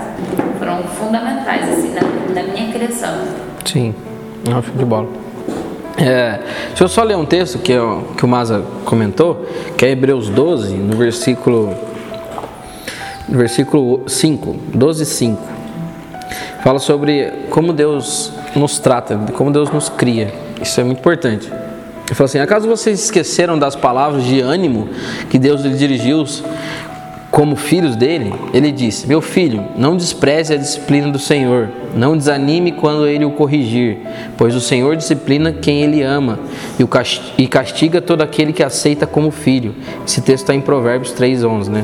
[0.59, 3.13] Foram fundamentais, assim, na, na minha criação.
[3.65, 3.95] Sim,
[4.49, 5.07] não, show de bola.
[5.97, 6.39] É,
[6.69, 9.45] deixa eu só ler um texto que, eu- que o Maza comentou,
[9.77, 11.73] que é Hebreus 12, no versículo,
[13.27, 15.41] versículo 5, 12, 5.
[16.63, 20.33] Fala sobre como Deus nos trata, como Deus nos cria.
[20.61, 21.47] Isso é muito importante.
[21.47, 24.89] Ele fala assim: acaso vocês esqueceram das palavras de ânimo
[25.29, 26.25] que Deus lhe dirigiu
[27.33, 32.71] como filhos dele, ele disse: Meu filho, não despreze a disciplina do Senhor, não desanime
[32.73, 33.97] quando ele o corrigir,
[34.37, 36.37] pois o Senhor disciplina quem ele ama
[37.35, 39.73] e castiga todo aquele que aceita como filho.
[40.05, 41.83] Esse texto está em Provérbios 3,11, né?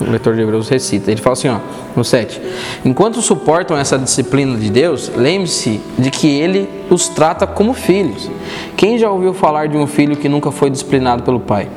[0.00, 1.10] O leitor de Hebreus recita.
[1.10, 1.58] Ele fala assim, ó,
[1.96, 2.40] no 7.
[2.84, 8.30] Enquanto suportam essa disciplina de Deus, lembre-se de que ele os trata como filhos.
[8.76, 11.68] Quem já ouviu falar de um filho que nunca foi disciplinado pelo pai?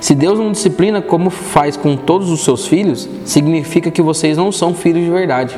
[0.00, 4.50] Se Deus não disciplina como faz com todos os seus filhos, significa que vocês não
[4.50, 5.56] são filhos de verdade,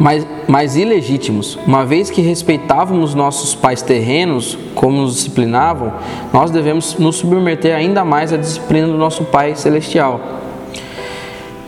[0.00, 1.58] mas, mas ilegítimos.
[1.66, 5.92] Uma vez que respeitávamos nossos pais terrenos como nos disciplinavam,
[6.32, 10.18] nós devemos nos submeter ainda mais à disciplina do nosso Pai celestial,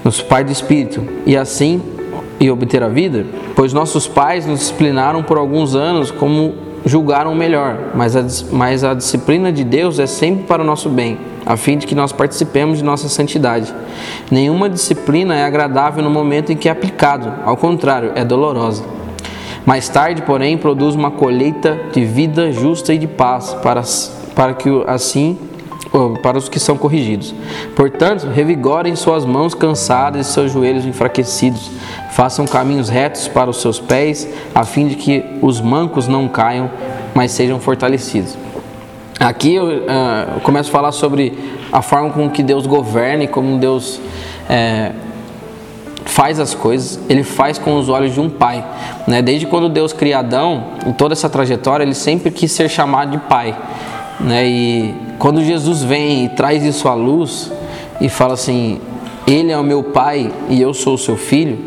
[0.02, 1.82] nosso Pai do Espírito, e assim
[2.40, 6.54] e obter a vida, pois nossos pais nos disciplinaram por alguns anos como
[6.86, 11.18] julgaram melhor, mas a, mas a disciplina de Deus é sempre para o nosso bem,
[11.44, 13.72] a fim de que nós participemos de nossa santidade.
[14.30, 18.84] Nenhuma disciplina é agradável no momento em que é aplicado, ao contrário, é dolorosa.
[19.64, 23.82] Mais tarde, porém, produz uma colheita de vida justa e de paz, para,
[24.34, 25.38] para que assim
[26.22, 27.34] para os que são corrigidos.
[27.76, 31.70] Portanto, revigorem suas mãos cansadas e seus joelhos enfraquecidos.
[32.12, 36.70] Façam caminhos retos para os seus pés, a fim de que os mancos não caiam,
[37.14, 38.41] mas sejam fortalecidos.
[39.22, 41.32] Aqui eu, uh, começo a falar sobre
[41.70, 44.00] a forma com que Deus governa e como Deus
[44.50, 44.90] é,
[46.04, 46.98] faz as coisas.
[47.08, 48.64] Ele faz com os olhos de um pai.
[49.06, 49.22] Né?
[49.22, 53.18] Desde quando Deus cria Adão, em toda essa trajetória, ele sempre quis ser chamado de
[53.18, 53.56] pai.
[54.18, 54.44] Né?
[54.44, 57.52] E quando Jesus vem e traz isso à luz
[58.00, 58.80] e fala assim:
[59.26, 61.58] Ele é o meu pai e eu sou o seu filho.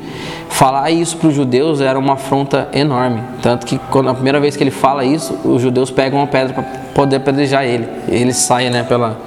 [0.49, 3.21] Falar isso para os judeus era uma afronta enorme.
[3.41, 6.53] Tanto que quando a primeira vez que ele fala isso, os judeus pegam uma pedra
[6.53, 6.63] para
[6.93, 7.87] poder apedrejar ele.
[8.07, 9.19] Ele sai né, pela,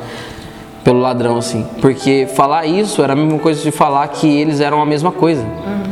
[0.84, 1.66] pelo ladrão, assim.
[1.80, 5.42] Porque falar isso era a mesma coisa de falar que eles eram a mesma coisa.
[5.42, 5.82] Uhum.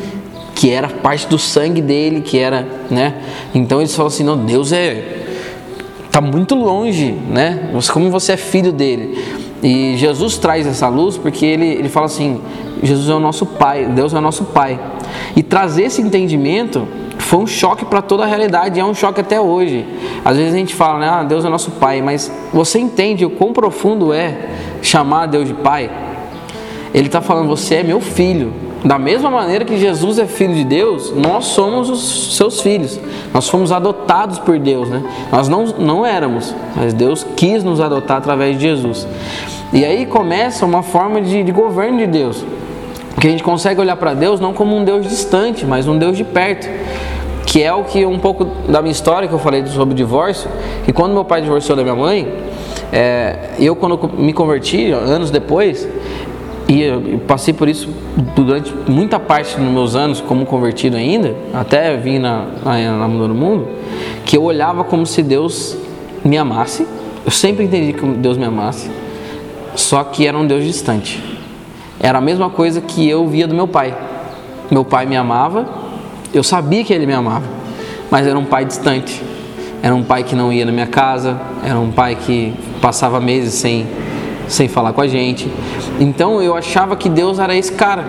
[0.54, 3.14] Que era parte do sangue dele, que era, né?
[3.54, 5.26] Então eles falam assim: não, Deus é
[6.06, 7.70] está muito longe, né?
[7.92, 9.22] Como você é filho dele.
[9.66, 12.40] E Jesus traz essa luz porque ele, ele fala assim:
[12.80, 14.78] Jesus é o nosso Pai, Deus é o nosso Pai.
[15.34, 16.86] E trazer esse entendimento
[17.18, 19.84] foi um choque para toda a realidade, é um choque até hoje.
[20.24, 23.30] Às vezes a gente fala, né, ah, Deus é nosso Pai, mas você entende o
[23.30, 24.50] quão profundo é
[24.82, 25.90] chamar Deus de Pai?
[26.94, 28.52] Ele está falando, você é meu filho.
[28.84, 33.00] Da mesma maneira que Jesus é filho de Deus, nós somos os seus filhos.
[33.34, 35.02] Nós fomos adotados por Deus, né?
[35.32, 39.08] Nós não, não éramos, mas Deus quis nos adotar através de Jesus.
[39.72, 42.44] E aí começa uma forma de, de governo de Deus.
[43.20, 46.16] Que a gente consegue olhar para Deus não como um Deus distante, mas um Deus
[46.16, 46.68] de perto.
[47.46, 50.50] Que é o que um pouco da minha história que eu falei sobre o divórcio,
[50.84, 52.28] que quando meu pai divorciou da minha mãe,
[52.92, 55.88] é, eu quando me converti, anos depois,
[56.68, 57.88] e eu passei por isso
[58.34, 63.28] durante muita parte dos meus anos como convertido ainda, até vim na, na, na Mundo
[63.28, 63.68] no Mundo,
[64.24, 65.76] que eu olhava como se Deus
[66.24, 66.86] me amasse.
[67.24, 68.90] Eu sempre entendi que Deus me amasse,
[69.76, 71.22] só que era um Deus distante.
[72.00, 73.96] Era a mesma coisa que eu via do meu pai.
[74.70, 75.66] Meu pai me amava,
[76.34, 77.46] eu sabia que ele me amava,
[78.10, 79.22] mas era um pai distante.
[79.82, 83.54] Era um pai que não ia na minha casa, era um pai que passava meses
[83.54, 83.86] sem
[84.48, 85.50] sem falar com a gente.
[85.98, 88.04] Então eu achava que Deus era esse cara,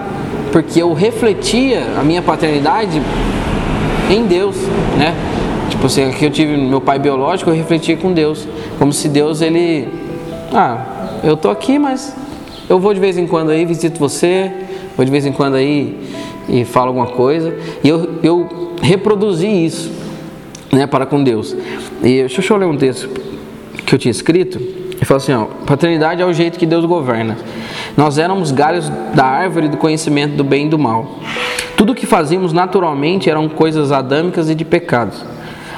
[0.51, 3.01] porque eu refletia a minha paternidade
[4.09, 4.55] em Deus,
[4.97, 5.15] né?
[5.69, 8.47] Tipo assim, que eu tive meu pai biológico, eu refletia com Deus,
[8.79, 9.87] como se Deus ele,
[10.53, 12.15] ah, eu tô aqui, mas
[12.69, 14.51] eu vou de vez em quando aí visito você,
[14.95, 15.97] vou de vez em quando aí
[16.49, 19.91] e falo alguma coisa, e eu, eu reproduzi isso,
[20.71, 21.55] né, para com Deus.
[22.03, 23.09] E deixa eu ler um texto
[23.85, 27.37] que eu tinha escrito ele fala assim: ó, paternidade é o jeito que Deus governa.
[27.95, 31.19] Nós éramos galhos da árvore do conhecimento do bem e do mal.
[31.75, 35.23] Tudo o que fazíamos naturalmente eram coisas adâmicas e de pecados.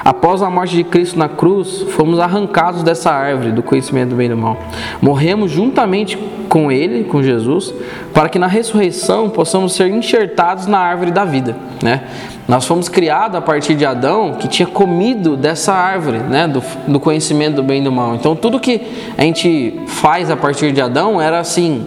[0.04, 4.26] Após a morte de Cristo na cruz, fomos arrancados dessa árvore do conhecimento do bem
[4.26, 4.56] e do mal.
[5.00, 7.72] Morremos juntamente com Ele, com Jesus,
[8.12, 11.56] para que na ressurreição possamos ser enxertados na árvore da vida.
[11.82, 12.02] Né?
[12.48, 16.48] Nós fomos criados a partir de Adão, que tinha comido dessa árvore, né?
[16.48, 18.14] do, do conhecimento do bem e do mal.
[18.14, 18.82] Então, tudo que
[19.16, 21.86] a gente faz a partir de Adão era assim: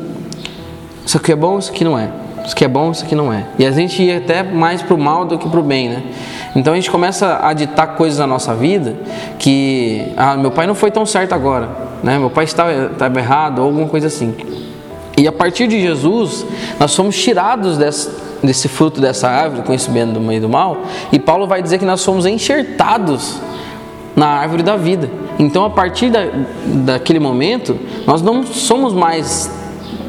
[1.06, 2.23] isso aqui é bom, isso aqui não é.
[2.44, 3.46] Isso aqui é bom, isso aqui não é.
[3.58, 6.04] E a gente ia até mais para o mal do que para o bem, né?
[6.56, 8.96] Então a gente começa a ditar coisas na nossa vida
[9.40, 11.70] que, ah, meu pai não foi tão certo agora,
[12.04, 12.20] né?
[12.20, 14.36] Meu pai estava, estava errado ou alguma coisa assim.
[15.18, 16.46] E a partir de Jesus,
[16.80, 18.10] nós somos tirados desse,
[18.44, 22.02] desse fruto dessa árvore, conhecimento do meio do mal, e Paulo vai dizer que nós
[22.02, 23.40] somos enxertados
[24.16, 25.10] na árvore da vida.
[25.40, 26.28] Então, a partir da,
[26.66, 29.50] daquele momento, nós não somos mais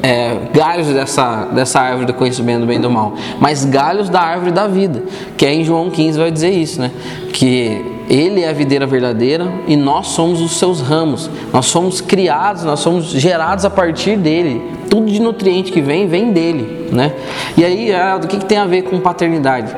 [0.05, 4.21] é, galhos dessa, dessa árvore do conhecimento do bem e do mal, mas galhos da
[4.21, 5.03] árvore da vida,
[5.35, 6.91] que é em João 15 vai dizer isso, né?
[7.33, 11.31] Que ele é a videira verdadeira e nós somos os seus ramos.
[11.51, 14.61] Nós somos criados, nós somos gerados a partir dele.
[14.91, 17.15] Tudo de nutriente que vem, vem dele, né?
[17.57, 17.91] E aí,
[18.23, 19.75] o que, que tem a ver com paternidade?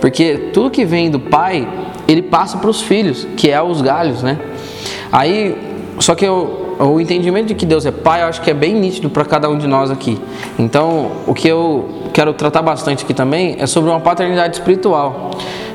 [0.00, 1.68] Porque tudo que vem do pai,
[2.08, 4.38] ele passa para os filhos, que é os galhos, né?
[5.12, 5.54] Aí,
[6.00, 8.74] só que eu, o entendimento de que Deus é Pai, eu acho que é bem
[8.74, 10.20] nítido para cada um de nós aqui.
[10.58, 15.30] Então, o que eu quero tratar bastante aqui também é sobre uma paternidade espiritual.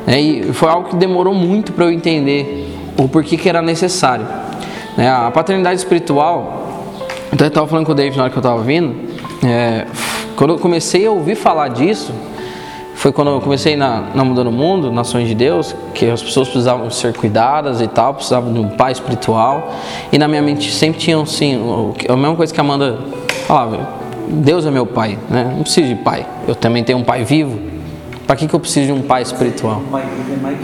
[0.07, 4.27] É, e foi algo que demorou muito para eu entender o porquê que era necessário.
[4.97, 6.83] É, a paternidade espiritual,
[7.31, 8.95] então eu estava falando com o David na hora que eu estava vindo,
[9.45, 9.85] é,
[10.35, 12.13] quando eu comecei a ouvir falar disso,
[13.01, 16.47] foi quando eu comecei na, na Mudando o Mundo, Nações de Deus, que as pessoas
[16.47, 19.73] precisavam ser cuidadas e tal, precisavam de um pai espiritual.
[20.11, 21.59] E na minha mente sempre tinha assim,
[22.07, 22.99] a mesma coisa que a Amanda
[23.47, 23.89] falava,
[24.27, 25.51] Deus é meu pai, né?
[25.51, 26.27] não preciso de pai.
[26.47, 27.59] Eu também tenho um pai vivo.
[28.27, 29.81] Para que, que eu preciso de um pai espiritual?
[29.81, 30.57] É muito mais.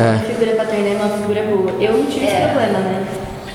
[0.00, 1.70] É, a figura paterna é uma figura boa.
[1.80, 3.06] Eu não tive esse problema, né?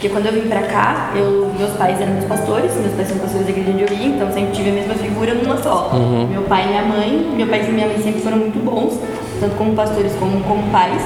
[0.04, 3.18] Porque quando eu vim pra cá, eu, meus pais eram meus pastores, meus pais são
[3.20, 5.92] pastores da igreja de Uri, então sempre tive a mesma figura numa só.
[6.30, 9.00] Meu pai e minha mãe, meu pai e minha mãe sempre foram muito bons,
[9.40, 11.02] tanto como pastores como como pais.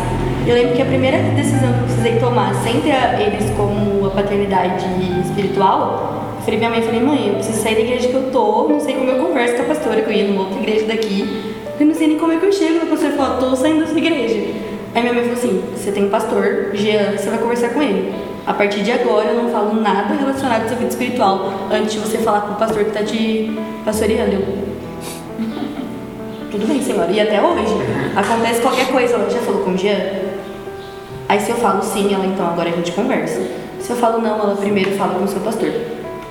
[0.47, 4.09] Eu lembro que a primeira decisão que eu precisei tomar, sem ter eles como a
[4.09, 4.87] paternidade
[5.23, 8.67] espiritual, eu falei minha mãe, falei, mãe, eu preciso sair da igreja que eu tô,
[8.67, 11.53] não sei como eu converso com a pastora, que eu ia numa outra igreja daqui.
[11.79, 13.95] Eu não sei nem como é que eu chego, a pastora falou, tô saindo dessa
[13.95, 14.39] igreja.
[14.95, 18.26] Aí minha mãe falou assim, você tem um pastor, Jean, você vai conversar com ele.
[18.47, 21.99] A partir de agora eu não falo nada relacionado à sua vida espiritual antes de
[21.99, 23.51] você falar com o pastor que tá te
[23.83, 24.35] pastoreando.
[24.35, 24.41] Eu,
[26.49, 27.11] tudo bem, senhora.
[27.11, 27.75] E até hoje,
[28.15, 29.97] acontece qualquer coisa, ela já falou com o Jean?
[31.27, 33.41] Aí se eu falo sim, ela então agora a gente conversa.
[33.81, 35.69] Se eu falo não, ela primeiro fala com o seu pastor.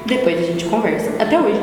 [0.06, 1.10] Depois a gente conversa.
[1.22, 1.60] Até hoje.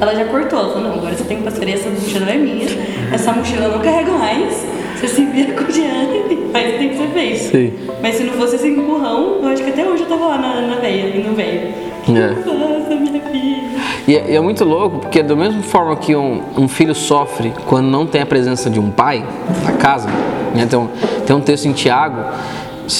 [0.00, 2.36] Ela já cortou, ela falou, não, agora você tem que pastorear, essa mochila não é
[2.36, 2.66] minha,
[3.12, 4.66] essa mochila eu não carrego mais.
[5.02, 7.38] Você se vira com o e o que tem que ser feito.
[7.50, 7.72] Sim.
[8.00, 10.60] Mas se não fosse esse empurrão, eu acho que até hoje eu tava lá na,
[10.62, 11.60] na veia, e no velho.
[12.08, 12.28] É.
[12.46, 13.62] Nossa, minha filha.
[14.06, 17.52] E é, e é muito louco, porque da mesma forma que um, um filho sofre
[17.66, 19.24] quando não tem a presença de um pai
[19.64, 20.08] na casa,
[20.54, 20.66] né?
[20.70, 20.88] tem, um,
[21.26, 22.22] tem um texto em Tiago,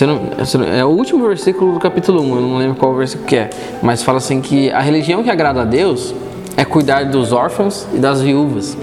[0.07, 0.21] não-
[0.59, 3.51] não- é o último versículo do capítulo 1, eu não lembro qual versículo que é,
[3.81, 6.13] mas fala assim que a religião que agrada a Deus
[6.57, 8.77] é cuidar dos órfãos e das viúvas.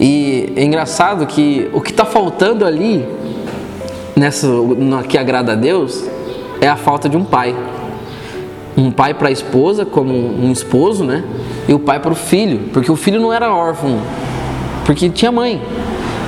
[0.00, 3.06] E é engraçado que o que está faltando ali,
[4.16, 6.04] nessa, no que agrada a Deus,
[6.60, 7.54] é a falta de um pai
[8.76, 11.24] um pai para a esposa como um esposo, né?
[11.68, 14.00] E o pai para o filho, porque o filho não era órfão,
[14.84, 15.62] porque tinha mãe.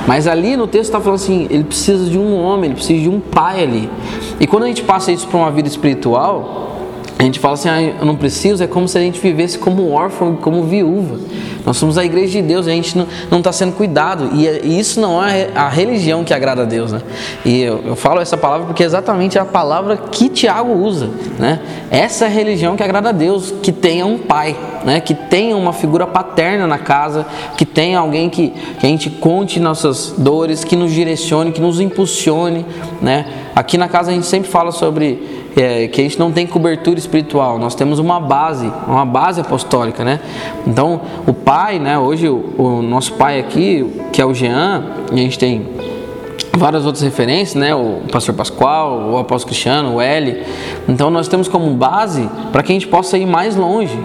[0.06, 3.08] Mas ali no texto está falando assim, ele precisa de um homem, ele precisa de
[3.08, 3.90] um pai ali.
[4.38, 6.76] E quando a gente passa isso para uma vida espiritual,
[7.18, 9.90] a gente fala assim, ah, eu não preciso, é como se a gente vivesse como
[9.90, 11.18] órfão, como viúva.
[11.66, 12.96] Nós somos a igreja de Deus, e a gente
[13.28, 14.30] não está sendo cuidado.
[14.32, 17.02] E, é- e isso não é a religião que agrada a Deus, né?
[17.44, 21.58] E eu, eu falo essa palavra porque é exatamente a palavra que Tiago usa, né?
[21.90, 25.00] Essa é a religião que agrada a Deus, que tenha um pai, né?
[25.00, 27.26] Que tenha uma figura paterna na casa,
[27.56, 31.80] que tenha alguém que, que a gente conte nossas dores, que nos direcione, que nos
[31.80, 32.64] impulsione,
[33.02, 33.26] né?
[33.56, 36.98] Aqui na casa a gente sempre fala sobre é, que a gente não tem cobertura
[36.98, 40.20] espiritual, nós temos uma base, uma base apostólica, né?
[40.66, 41.98] Então, o pai, né?
[41.98, 45.66] Hoje, o, o nosso pai aqui, que é o Jean, e a gente tem
[46.52, 47.74] várias outras referências, né?
[47.74, 50.42] O pastor Pascoal, o apóstolo Cristiano, o L.
[50.86, 53.98] Então, nós temos como base para que a gente possa ir mais longe,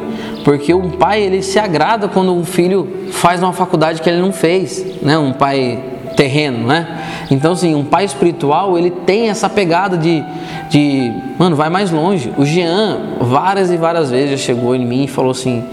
[0.45, 4.31] porque o pai, ele se agrada quando um filho faz uma faculdade que ele não
[4.31, 5.17] fez, né?
[5.17, 5.83] Um pai
[6.15, 6.87] terreno, né?
[7.29, 10.23] Então, assim, um pai espiritual, ele tem essa pegada de,
[10.69, 12.31] de, mano, vai mais longe.
[12.37, 15.63] O Jean, várias e várias vezes, já chegou em mim e falou assim: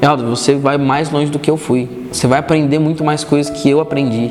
[0.00, 1.88] Eldo, você vai mais longe do que eu fui.
[2.12, 4.30] Você vai aprender muito mais coisas que eu aprendi.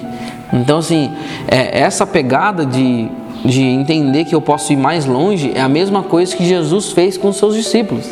[0.53, 1.09] Então, assim,
[1.47, 3.07] é, essa pegada de,
[3.45, 7.17] de entender que eu posso ir mais longe é a mesma coisa que Jesus fez
[7.17, 8.11] com os seus discípulos.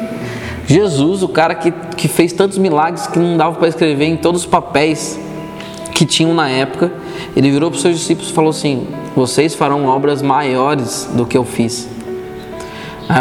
[0.66, 4.42] Jesus, o cara que, que fez tantos milagres que não dava para escrever em todos
[4.42, 5.20] os papéis
[6.00, 6.94] que tinham na época,
[7.36, 11.38] ele virou para os seus discípulos e falou assim: Vocês farão obras maiores do que
[11.38, 11.90] eu fiz.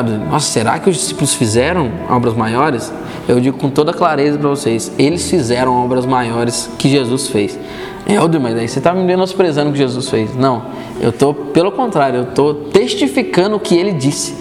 [0.05, 2.93] Digo, Nossa, será que os discípulos fizeram obras maiores?
[3.27, 7.59] Eu digo com toda clareza para vocês: eles fizeram obras maiores que Jesus fez.
[8.07, 10.37] Helder, mas aí você está me menosprezando o que Jesus fez.
[10.37, 10.63] Não,
[11.01, 14.37] eu estou, pelo contrário, eu estou testificando o que ele disse.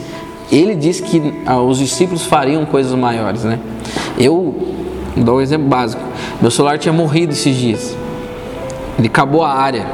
[0.52, 3.58] Ele disse que ah, os discípulos fariam coisas maiores, né?
[4.16, 4.54] Eu
[5.16, 6.04] dou um exemplo básico.
[6.40, 7.98] Meu celular tinha morrido esses dias.
[8.98, 9.86] Ele acabou a área.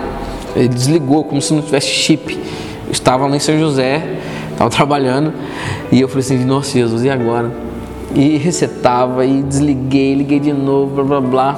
[0.55, 2.39] Ele desligou como se não tivesse chip.
[2.85, 4.19] Eu estava lá em São José,
[4.51, 5.33] estava trabalhando,
[5.91, 7.51] e eu falei assim, nossa Jesus, e agora?
[8.13, 11.53] E resetava, e desliguei, liguei de novo, blá blá blá.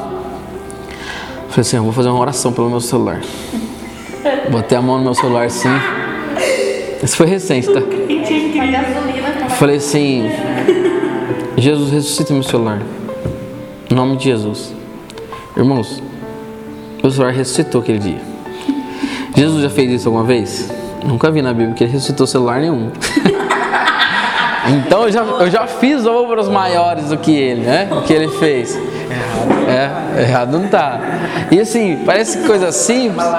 [1.50, 3.22] Falei assim, eu vou fazer uma oração pelo meu celular.
[4.50, 5.70] Botei a mão no meu celular assim.
[7.04, 7.82] Isso foi recente, tá?
[9.58, 10.30] Falei assim,
[11.58, 12.82] Jesus, ressuscita meu celular.
[13.90, 14.74] Em nome de Jesus.
[15.56, 16.02] Irmãos,
[17.06, 18.22] meu celular ressuscitou aquele dia.
[19.36, 20.72] Jesus já fez isso alguma vez?
[21.04, 22.90] Nunca vi na Bíblia que ele ressuscitou celular nenhum.
[24.70, 27.90] então eu já, eu já fiz obras maiores do que ele, né?
[27.92, 28.76] O que ele fez.
[29.68, 31.00] É, errado não tá.
[31.52, 33.24] E assim, parece coisa simples.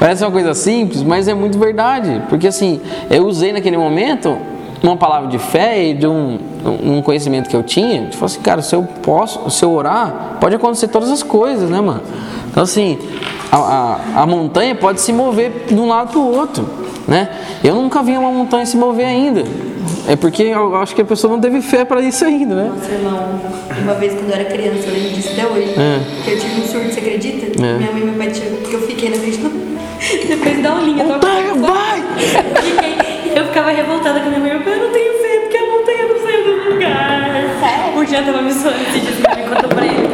[0.00, 2.22] Parece uma coisa simples, mas é muito verdade.
[2.30, 4.38] Porque assim, eu usei naquele momento
[4.82, 6.38] uma palavra de fé e de um,
[6.82, 8.08] um conhecimento que eu tinha.
[8.12, 11.80] Falei assim, cara, se eu posso, se eu orar, pode acontecer todas as coisas, né,
[11.80, 12.02] mano?
[12.50, 12.98] Então assim,
[13.52, 16.68] a, a, a montanha pode se mover de um lado para o outro,
[17.06, 17.28] né?
[17.62, 19.44] Eu nunca vi uma montanha se mover ainda.
[20.08, 22.72] É porque eu acho que a pessoa não teve fé para isso ainda, né?
[22.74, 23.40] Nossa, irmão,
[23.82, 26.00] uma vez quando eu era criança, eu lembro disso até hoje, É.
[26.24, 27.46] que eu tive um surto, você acredita?
[27.64, 27.78] É.
[27.78, 29.50] Minha mãe e meu pai tinham, porque eu fiquei na frente do...
[30.28, 32.02] Depois da aulinha, Montanha, vai!
[32.62, 32.94] Fiquei,
[33.34, 34.62] eu ficava revoltada com a minha mãe.
[34.66, 37.32] Eu não tenho fé porque a montanha não saiu do lugar.
[37.60, 37.92] Sério?
[37.94, 40.08] Porque ela tava me zoando esse dia, me contou pra ele.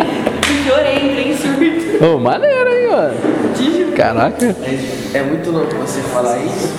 [0.66, 2.04] Chorei, entrei em surto.
[2.04, 3.36] Ô, maneiro aí, mano.
[3.96, 4.44] Caraca.
[4.44, 6.70] É, é muito louco você falar isso,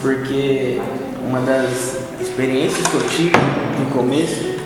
[0.00, 0.80] porque
[1.26, 3.36] uma das experiências que eu tive
[3.80, 4.56] no começo,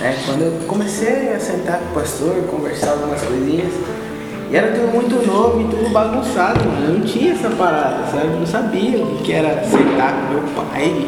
[0.00, 3.72] é quando eu comecei a sentar com o pastor, conversar algumas coisinhas,
[4.52, 6.84] e era tudo muito novo e tudo bagunçado, mano.
[6.88, 8.26] Eu não tinha essa parada, sabe?
[8.26, 11.06] Eu não sabia o que era sentar com meu pai.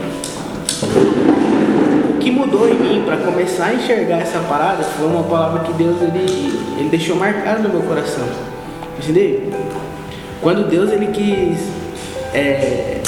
[2.09, 5.75] O que mudou em mim para começar a enxergar essa parada foi uma palavra que
[5.75, 8.27] Deus ele, ele deixou marcada no meu coração.
[8.99, 9.53] Entendeu?
[10.41, 11.59] Quando Deus ele quis
[12.33, 13.03] é,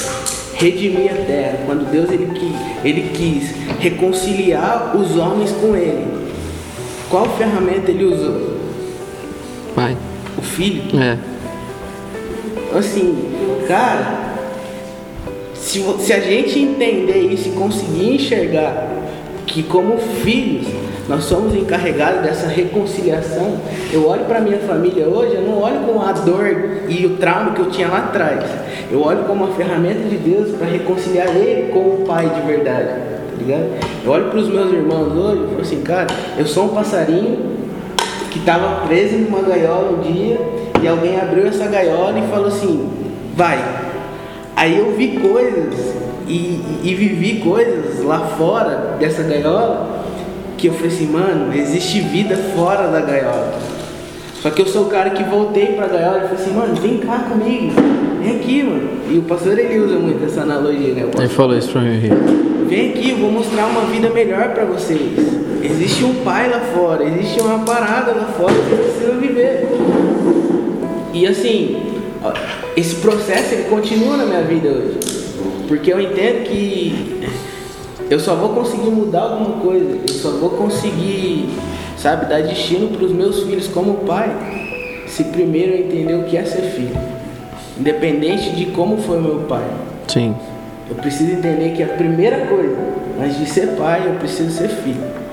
[0.53, 2.31] redimir a terra, quando Deus ele,
[2.85, 6.07] ele quis reconciliar os homens com Ele,
[7.09, 8.57] qual ferramenta ele usou?
[9.75, 9.97] Vai.
[10.57, 10.85] Filho.
[10.99, 11.19] É.
[12.79, 13.15] Assim,
[13.69, 14.37] cara,
[15.53, 18.89] se, se a gente entender isso e conseguir enxergar
[19.47, 20.67] que como filhos
[21.07, 23.59] nós somos encarregados dessa reconciliação,
[23.93, 26.47] eu olho para minha família hoje, eu não olho com a dor
[26.89, 28.43] e o trauma que eu tinha lá atrás.
[28.91, 32.89] Eu olho como uma ferramenta de Deus para reconciliar ele com o pai de verdade,
[32.89, 33.67] tá ligado?
[34.07, 36.07] Eu olho para os meus irmãos hoje e falo assim, cara,
[36.39, 37.56] eu sou um passarinho
[38.37, 40.39] que estava preso numa gaiola um dia
[40.83, 42.87] e alguém abriu essa gaiola e falou assim,
[43.35, 43.59] vai.
[44.55, 45.75] Aí eu vi coisas
[46.29, 50.05] e, e- vivi coisas lá fora dessa gaiola
[50.59, 53.55] que eu falei assim, mano, existe vida fora da gaiola.
[54.43, 56.99] Só que eu sou o cara que voltei pra gaiola e falei assim, mano, vem
[56.99, 57.73] cá comigo,
[58.23, 58.89] vem aqui, mano.
[59.11, 61.07] E o pastor ele usa muito essa analogia, né?
[61.17, 62.09] Ele falou isso pra mim aqui.
[62.69, 65.46] Vem aqui, eu vou mostrar uma vida melhor pra vocês.
[65.69, 69.67] Existe um pai lá fora, existe uma parada lá fora que vocês precisam viver.
[71.13, 71.83] E assim,
[72.77, 74.99] esse processo ele continua na minha vida hoje.
[75.67, 77.29] Porque eu entendo que
[78.09, 81.49] eu só vou conseguir mudar alguma coisa, eu só vou conseguir,
[81.97, 84.31] sabe, dar destino para os meus filhos como pai,
[85.09, 86.97] se primeiro eu entender o que é ser filho.
[87.79, 89.65] Independente de como foi meu pai.
[90.07, 90.37] Sim.
[90.89, 92.77] Eu preciso entender que a primeira coisa,
[93.21, 95.26] antes de ser pai, eu preciso ser filho.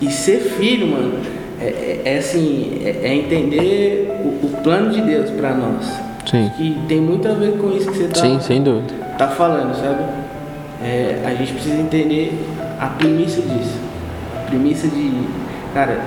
[0.00, 1.14] E ser filho, mano,
[1.60, 5.86] é, é- é assim, é, é entender o, o plano de Deus pra nós.
[6.30, 6.50] Sim.
[6.56, 8.92] Que tem muito a ver com isso que você tá, Sim, sem dúvida.
[9.16, 10.02] tá falando, sabe?
[10.82, 12.32] É, a gente precisa entender
[12.80, 13.78] a premissa disso.
[14.36, 15.12] A premissa de,
[15.72, 16.00] cara,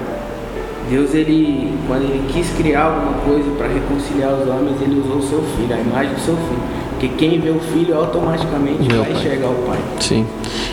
[0.89, 5.21] Deus ele, quando ele quis criar alguma coisa para reconciliar os homens, ele usou o
[5.23, 6.61] seu filho, a imagem do seu filho.
[6.99, 9.11] Porque quem vê o filho automaticamente o vai pai.
[9.13, 9.79] enxergar o pai.
[10.01, 10.25] Sim.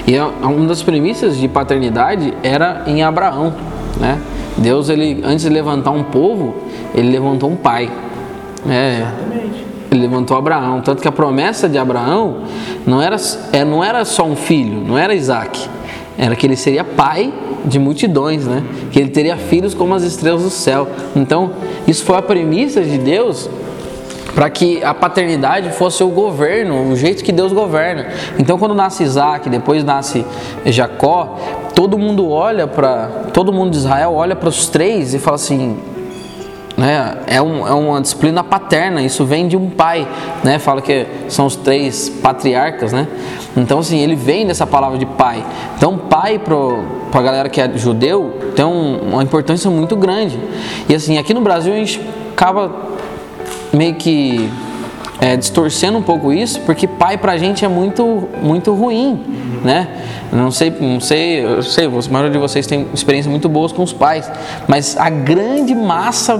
[0.08, 3.54] E a- uma das premissas de paternidade era em Abraão,
[4.00, 4.18] né?
[4.58, 6.56] Deus, ele, antes de levantar um povo,
[6.92, 7.88] ele levantou um pai.
[8.68, 9.64] É, Exatamente.
[9.92, 10.80] ele levantou Abraão.
[10.80, 12.38] Tanto que a promessa de Abraão
[12.84, 13.16] não era,
[13.52, 15.68] é, não era só um filho, não era Isaac.
[16.18, 17.32] Era que ele seria pai
[17.64, 18.64] de multidões, né?
[18.90, 20.88] Que ele teria filhos como as estrelas do céu.
[21.14, 21.52] Então,
[21.86, 23.48] isso foi a premissa de Deus
[24.36, 28.08] para que a paternidade fosse o governo, o jeito que Deus governa.
[28.38, 30.26] Então, quando nasce Isaac, depois nasce
[30.66, 31.38] Jacó,
[31.74, 35.78] todo mundo olha para, todo mundo de Israel olha para os três e fala assim:
[36.76, 37.16] né?
[37.26, 40.06] É, um- é uma disciplina paterna, isso vem de um pai,
[40.44, 40.58] né?
[40.58, 43.08] Fala que são os três patriarcas, né?
[43.56, 45.42] Então, assim, ele vem dessa palavra de pai.
[45.78, 50.38] Então, pai para a galera que é judeu tem um- uma importância muito grande.
[50.90, 52.02] E assim, aqui no Brasil a gente
[52.34, 52.70] acaba
[53.72, 54.50] meio que
[55.20, 59.20] é, distorcendo um pouco isso, porque pai pra gente é muito, muito ruim,
[59.64, 59.88] né?
[60.32, 63.82] Não sei, não sei, eu sei, a maioria de vocês tem experiências muito boas com
[63.82, 64.30] os pais,
[64.68, 66.38] mas a grande massa,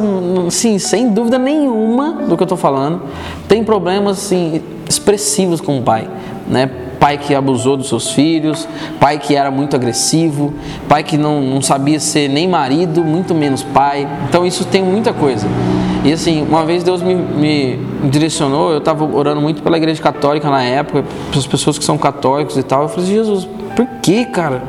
[0.50, 3.02] sim, sem dúvida nenhuma do que eu tô falando,
[3.48, 6.08] tem problemas assim expressivos com o pai,
[6.48, 6.70] né?
[6.98, 8.66] Pai que abusou dos seus filhos,
[8.98, 10.54] pai que era muito agressivo,
[10.88, 14.08] pai que não, não sabia ser nem marido, muito menos pai.
[14.28, 15.46] Então isso tem muita coisa.
[16.04, 17.78] E assim, uma vez Deus me, me
[18.08, 21.98] direcionou, eu estava orando muito pela igreja católica na época, para as pessoas que são
[21.98, 22.82] católicos e tal.
[22.82, 24.62] Eu falei, Jesus, por que, cara?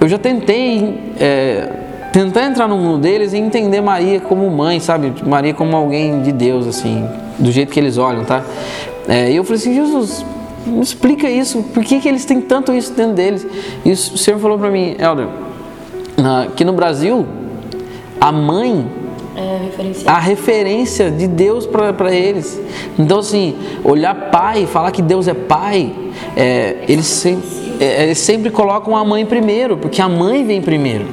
[0.00, 1.68] Eu já tentei é,
[2.12, 5.12] tentar entrar no mundo deles e entender Maria como mãe, sabe?
[5.26, 7.06] Maria como alguém de Deus, assim,
[7.38, 8.42] do jeito que eles olham, tá?
[9.08, 10.24] É, e eu falei assim, Jesus,
[10.66, 13.46] me explica isso, por que, que eles têm tanto isso dentro deles?
[13.84, 15.28] E o Senhor falou para mim, Helder,
[16.56, 17.26] que no Brasil,
[18.20, 18.86] a mãe
[19.36, 20.14] É referencial.
[20.14, 22.60] a referência de Deus para eles.
[22.98, 25.92] Então, assim, olhar pai, falar que Deus é pai,
[26.36, 27.48] é, eles, sempre,
[27.80, 31.06] é, eles sempre colocam a mãe primeiro, porque a mãe vem primeiro.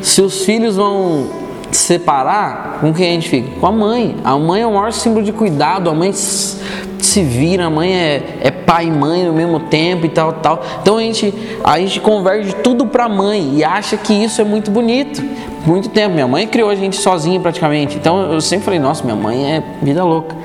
[0.00, 1.26] Se os filhos vão
[1.72, 3.60] separar, com quem a gente fica?
[3.60, 4.16] Com a mãe.
[4.24, 8.38] A mãe é o maior símbolo de cuidado, a mãe se vira, a mãe é,
[8.40, 10.62] é pai e mãe no mesmo tempo e tal, tal.
[10.82, 11.32] Então a gente,
[11.64, 15.22] a gente converge tudo para a mãe e acha que isso é muito bonito.
[15.64, 16.14] Muito tempo.
[16.14, 17.96] Minha mãe criou a gente sozinha praticamente.
[17.96, 20.36] Então eu sempre falei, nossa, minha mãe é vida louca.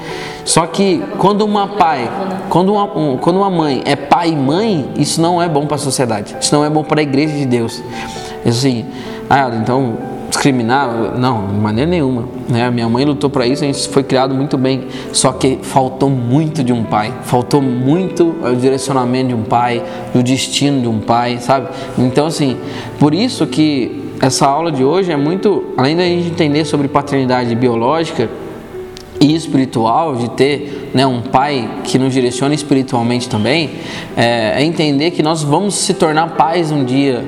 [0.44, 2.10] Só que quando uma pai,
[2.50, 5.76] quando uma, um, quando uma mãe é pai e mãe, isso não é bom para
[5.76, 6.36] a sociedade.
[6.42, 7.84] Isso não é bom para a igreja de Deus.
[8.46, 8.86] Assim,
[9.30, 12.24] ah, então discriminar, não, de maneira nenhuma.
[12.50, 12.70] Né?
[12.72, 16.64] Minha mãe lutou para isso, a gente foi criado muito bem, só que faltou muito
[16.64, 19.84] de um pai, faltou muito o direcionamento de um pai,
[20.16, 21.68] o destino de um pai, sabe?
[21.98, 22.58] Então, assim,
[22.98, 27.54] por isso que essa aula de hoje é muito, além da gente entender sobre paternidade
[27.54, 28.30] biológica
[29.20, 33.72] e espiritual, de ter né, um pai que nos direciona espiritualmente também,
[34.16, 37.24] é, é entender que nós vamos se tornar pais um dia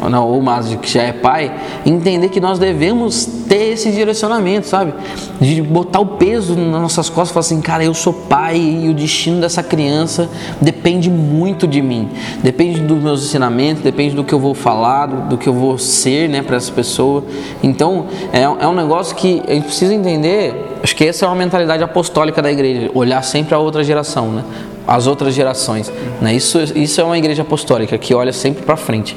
[0.00, 1.52] ou mais que já é pai,
[1.84, 4.94] entender que nós devemos ter esse direcionamento, sabe?
[5.40, 8.94] De botar o peso nas nossas costas falar assim, cara, eu sou pai e o
[8.94, 10.28] destino dessa criança
[10.60, 12.08] depende muito de mim.
[12.42, 15.78] Depende dos meus ensinamentos, depende do que eu vou falar, do, do que eu vou
[15.78, 17.24] ser, né, para essa pessoa.
[17.62, 20.78] Então, é, é um negócio que a gente precisa entender.
[20.82, 24.44] Acho que essa é uma mentalidade apostólica da igreja, olhar sempre a outra geração, né?
[24.90, 25.90] As outras gerações.
[26.20, 26.34] Né?
[26.34, 29.16] Isso, isso é uma igreja apostólica que olha sempre para frente.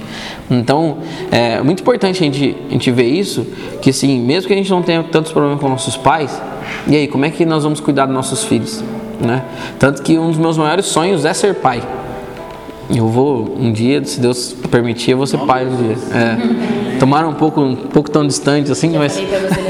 [0.50, 1.00] Então,
[1.32, 3.48] é muito importante a gente, a gente ver isso,
[3.82, 6.40] que assim, mesmo que a gente não tenha tantos problemas com nossos pais,
[6.88, 8.84] e aí, como é que nós vamos cuidar dos nossos filhos?
[9.20, 9.44] Né?
[9.80, 11.82] Tanto que um dos meus maiores sonhos é ser pai.
[12.96, 15.98] Eu vou, um dia, se Deus permitir, eu vou ser pai um dia.
[16.14, 16.98] É.
[17.00, 19.14] Tomara um pouco, um pouco tão distante assim, Já mas.
[19.14, 19.62] falei pra você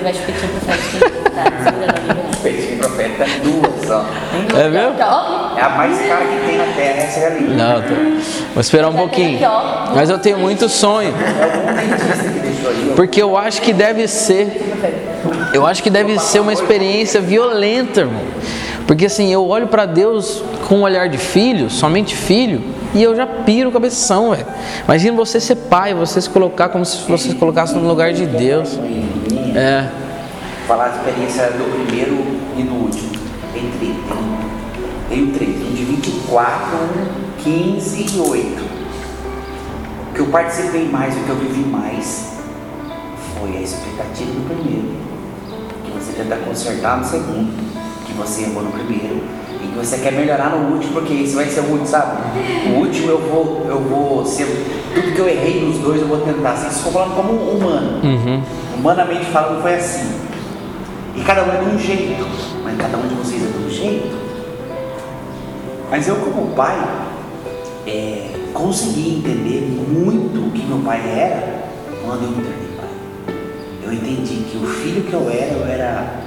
[3.44, 4.06] duas, ó.
[4.58, 5.00] É mesmo?
[5.58, 7.56] É a mais cara que tem na terra, essa é a linha.
[7.56, 7.94] Não, tô...
[8.54, 9.40] vou esperar um pouquinho.
[9.96, 11.14] Mas eu tenho muito sonho.
[11.14, 12.96] É algum dentista que deixou aí, ó.
[12.96, 14.74] Porque eu acho que deve ser.
[15.54, 18.24] Eu acho que deve ser uma experiência violenta, irmão.
[18.88, 22.62] Porque assim, eu olho pra Deus com um olhar de filho, somente filho,
[22.94, 24.46] e eu já piro cabeção, velho.
[24.84, 28.26] Imagina você ser pai, você se colocar como se você se colocasse no lugar de
[28.26, 28.78] Deus.
[29.56, 29.88] É.
[30.68, 32.26] Falar a experiência do primeiro
[32.58, 33.13] e do último.
[35.14, 38.64] Tem, tem três, um de 24, um 15 e 8.
[40.10, 42.34] O que eu participei mais, o que eu vivi mais,
[43.38, 44.92] foi a expectativa do primeiro.
[45.86, 47.54] Que você tenta consertar no segundo,
[48.08, 49.22] que você errou no primeiro,
[49.64, 52.24] e que você quer melhorar no último, porque esse vai ser o último, sabe?
[52.70, 54.48] O último eu vou, eu vou ser.
[54.96, 56.56] Tudo que eu errei nos dois eu vou tentar.
[56.56, 58.02] Vocês estão falando como humano.
[58.04, 58.42] Uhum.
[58.80, 60.12] Humanamente falando, foi assim.
[61.16, 62.26] E cada um é de um jeito,
[62.64, 64.23] mas cada um de vocês é de um jeito.
[65.94, 66.76] Mas eu, como pai,
[67.86, 71.66] é, consegui entender muito o que meu pai era
[72.04, 72.90] quando eu me tornei pai.
[73.84, 76.20] Eu entendi que o filho que eu era, eu era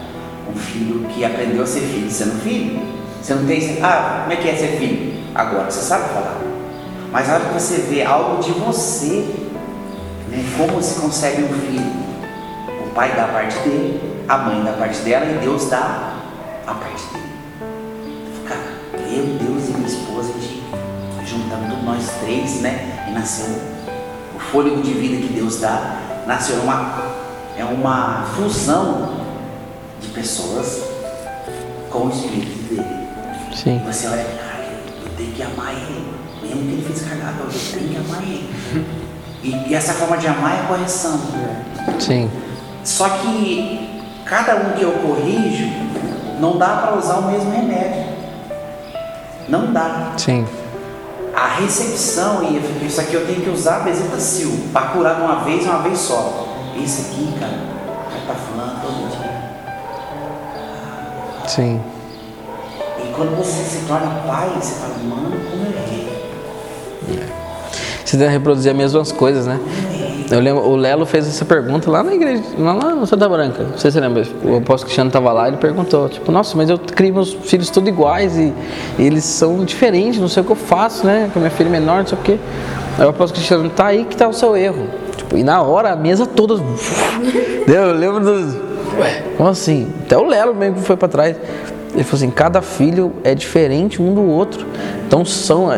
[0.49, 2.81] um filho que aprendeu a ser filho sendo filho.
[3.21, 3.83] Você não tem.
[3.83, 5.21] Ah, como é que é ser filho?
[5.35, 6.41] Agora você sabe falar.
[7.11, 9.27] Mas na hora que você vê algo de você,
[10.29, 11.93] né, como se concebe um filho,
[12.87, 16.15] o pai dá a parte dele, a mãe dá a parte dela e Deus dá
[16.65, 17.26] a parte dele.
[21.87, 23.07] Nós três, né?
[23.09, 23.47] E nasceu
[24.35, 27.03] o fôlego de vida que Deus dá, nasceu uma,
[27.57, 29.15] é uma fusão
[30.01, 30.83] de pessoas
[31.89, 33.09] com o Espírito dele.
[33.55, 33.81] Sim.
[33.83, 34.65] E você olha, cara,
[35.05, 36.13] eu tenho que amar ele,
[36.43, 38.51] mesmo que ele fez cagada, eu tenho que amar ele.
[39.43, 41.21] E, e essa forma de amar é correção.
[42.01, 42.29] Sim.
[42.83, 45.71] Só que cada um que eu corrijo,
[46.41, 48.05] não dá para usar o mesmo remédio.
[49.49, 50.13] Não dá.
[50.17, 50.45] Sim.
[51.37, 55.45] A recepção, e isso aqui eu tenho que usar a bezetacil para curar de uma
[55.45, 56.49] vez, uma vez só.
[56.83, 59.37] Esse aqui, cara, o cara tá falando todo dia.
[61.47, 61.81] Sim.
[63.05, 66.07] E quando você se torna pai, você fala, mano, como eu errei.
[68.03, 69.61] Você deve reproduzir as mesmas coisas, né?
[70.31, 73.63] Eu lembro, o Lelo fez essa pergunta lá na igreja, lá, lá no Santa Branca.
[73.63, 74.27] Não sei se você lembra.
[74.43, 77.71] O apóstolo Cristiano estava lá e ele perguntou, tipo, nossa, mas eu crio meus filhos
[77.71, 78.53] tudo iguais e,
[78.99, 81.31] e eles são diferentes, não sei o que eu faço, né?
[81.33, 82.41] Com minha filha menor, não sei o que.
[82.99, 84.89] Aí o apóstolo Cristiano, tá aí que tá o seu erro.
[85.17, 86.55] Tipo, e na hora a mesa toda.
[87.67, 88.55] Eu lembro dos.
[88.99, 89.93] Ué, como assim?
[90.05, 91.37] Até o Lelo mesmo foi para trás.
[91.95, 94.67] Ele falou assim: cada filho é diferente um do outro.
[95.07, 95.69] Então são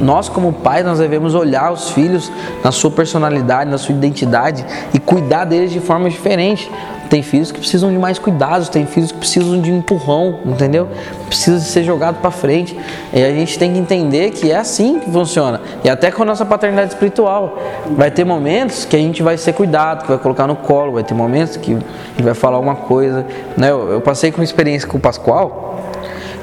[0.00, 2.32] nós como pais nós devemos olhar os filhos
[2.64, 6.70] na sua personalidade, na sua identidade e cuidar deles de forma diferente.
[7.08, 10.88] Tem filhos que precisam de mais cuidados, tem filhos que precisam de empurrão, entendeu?
[11.26, 12.78] Precisa ser jogado para frente.
[13.12, 15.60] E a gente tem que entender que é assim que funciona.
[15.82, 17.58] E até com a nossa paternidade espiritual.
[17.96, 21.02] Vai ter momentos que a gente vai ser cuidado, que vai colocar no colo, vai
[21.02, 21.72] ter momentos que
[22.18, 23.24] gente vai falar alguma coisa.
[23.56, 23.70] Né?
[23.70, 25.80] Eu, eu passei com uma experiência com o Pascoal,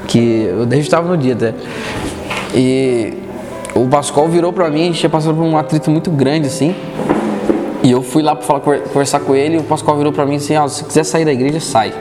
[0.07, 1.53] que eu estava no dia até.
[2.53, 3.13] E
[3.75, 6.73] o Pascoal virou para mim, a gente tinha passado por um atrito muito grande assim.
[7.85, 10.37] E eu fui lá para falar, conversar com ele e o Pascoal virou para mim
[10.37, 11.93] assim: ah, se quiser sair da igreja, sai.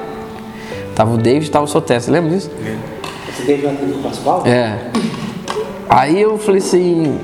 [0.97, 2.51] Tava o David e tava o você lembra disso?
[3.29, 4.47] Você teve uma com o Pascoal?
[4.47, 4.79] É.
[5.87, 7.19] Aí eu falei assim,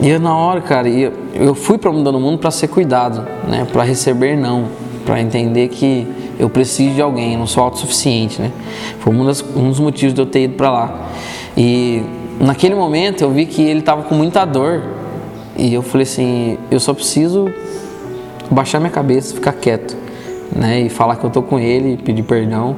[0.00, 3.26] e eu, na hora, cara, eu, eu fui para Mudando o Mundo para ser cuidado,
[3.46, 3.66] né?
[3.70, 4.68] Para receber não,
[5.04, 6.06] para entender que
[6.38, 8.50] eu preciso de alguém, eu não sou autossuficiente, né?
[9.00, 11.08] Foi um, das, um dos motivos de eu ter ido para lá.
[11.54, 12.02] E
[12.40, 14.82] naquele momento eu vi que ele estava com muita dor
[15.58, 17.52] e eu falei assim, eu só preciso
[18.50, 19.96] baixar minha cabeça, ficar quieto,
[20.54, 20.80] né?
[20.82, 22.76] E falar que eu tô com ele, pedir perdão.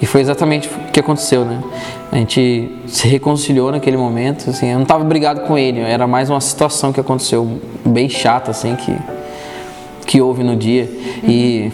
[0.00, 1.62] E foi exatamente o que aconteceu, né?
[2.10, 6.30] A gente se reconciliou naquele momento, assim, eu não estava brigado com ele, era mais
[6.30, 8.96] uma situação que aconteceu bem chata, assim, que,
[10.06, 10.88] que houve no dia.
[11.22, 11.70] E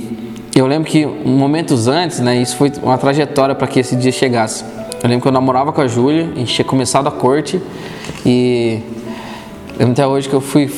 [0.55, 4.65] eu lembro que momentos antes, né, isso foi uma trajetória para que esse dia chegasse.
[5.03, 7.61] Eu lembro que eu namorava com a Júlia, a gente tinha começado a corte
[8.25, 8.81] e
[9.79, 10.71] lembro até hoje que eu fui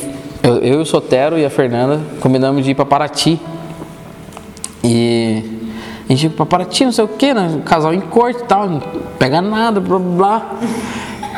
[0.43, 3.41] eu, eu, o Sotero e a Fernanda combinamos de ir para Paraty.
[4.85, 5.43] E
[6.09, 7.61] a gente ia para Paraty, não sei o que, né?
[7.65, 8.81] casal em corte e tal, não
[9.19, 10.55] pega nada, blá blá.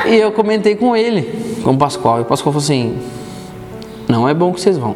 [0.05, 2.19] E eu comentei com ele, com o Pascoal.
[2.19, 2.97] E o Pascoal falou assim:
[4.07, 4.95] Não é bom que vocês vão.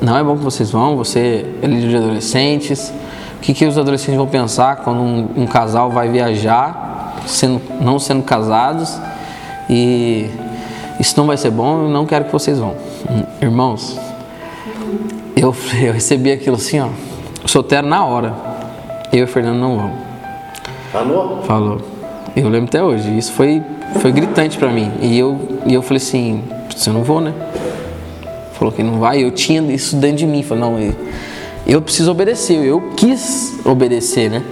[0.00, 2.92] Não é bom que vocês vão, você é líder de adolescentes.
[3.36, 7.98] O que, que os adolescentes vão pensar quando um, um casal vai viajar, sendo, não
[7.98, 8.98] sendo casados,
[9.68, 10.30] e
[11.00, 12.76] isso não vai ser bom, eu não quero que vocês vão.
[13.40, 13.98] Irmãos,
[15.34, 16.88] eu, eu recebi aquilo assim, ó,
[17.46, 18.34] solteiro na hora.
[19.10, 19.98] Eu e o Fernando não vamos.
[20.92, 21.42] Falou?
[21.42, 21.80] Falou.
[22.36, 23.16] Eu lembro até hoje.
[23.16, 23.62] Isso foi,
[24.00, 24.92] foi gritante para mim.
[25.00, 27.32] E eu, e eu falei assim, você não vou, né?
[28.52, 29.24] Falou que não vai.
[29.24, 30.42] Eu tinha isso dentro de mim.
[30.42, 30.94] Falei, não, eu,
[31.66, 32.62] eu preciso obedecer.
[32.62, 34.44] Eu quis obedecer, né?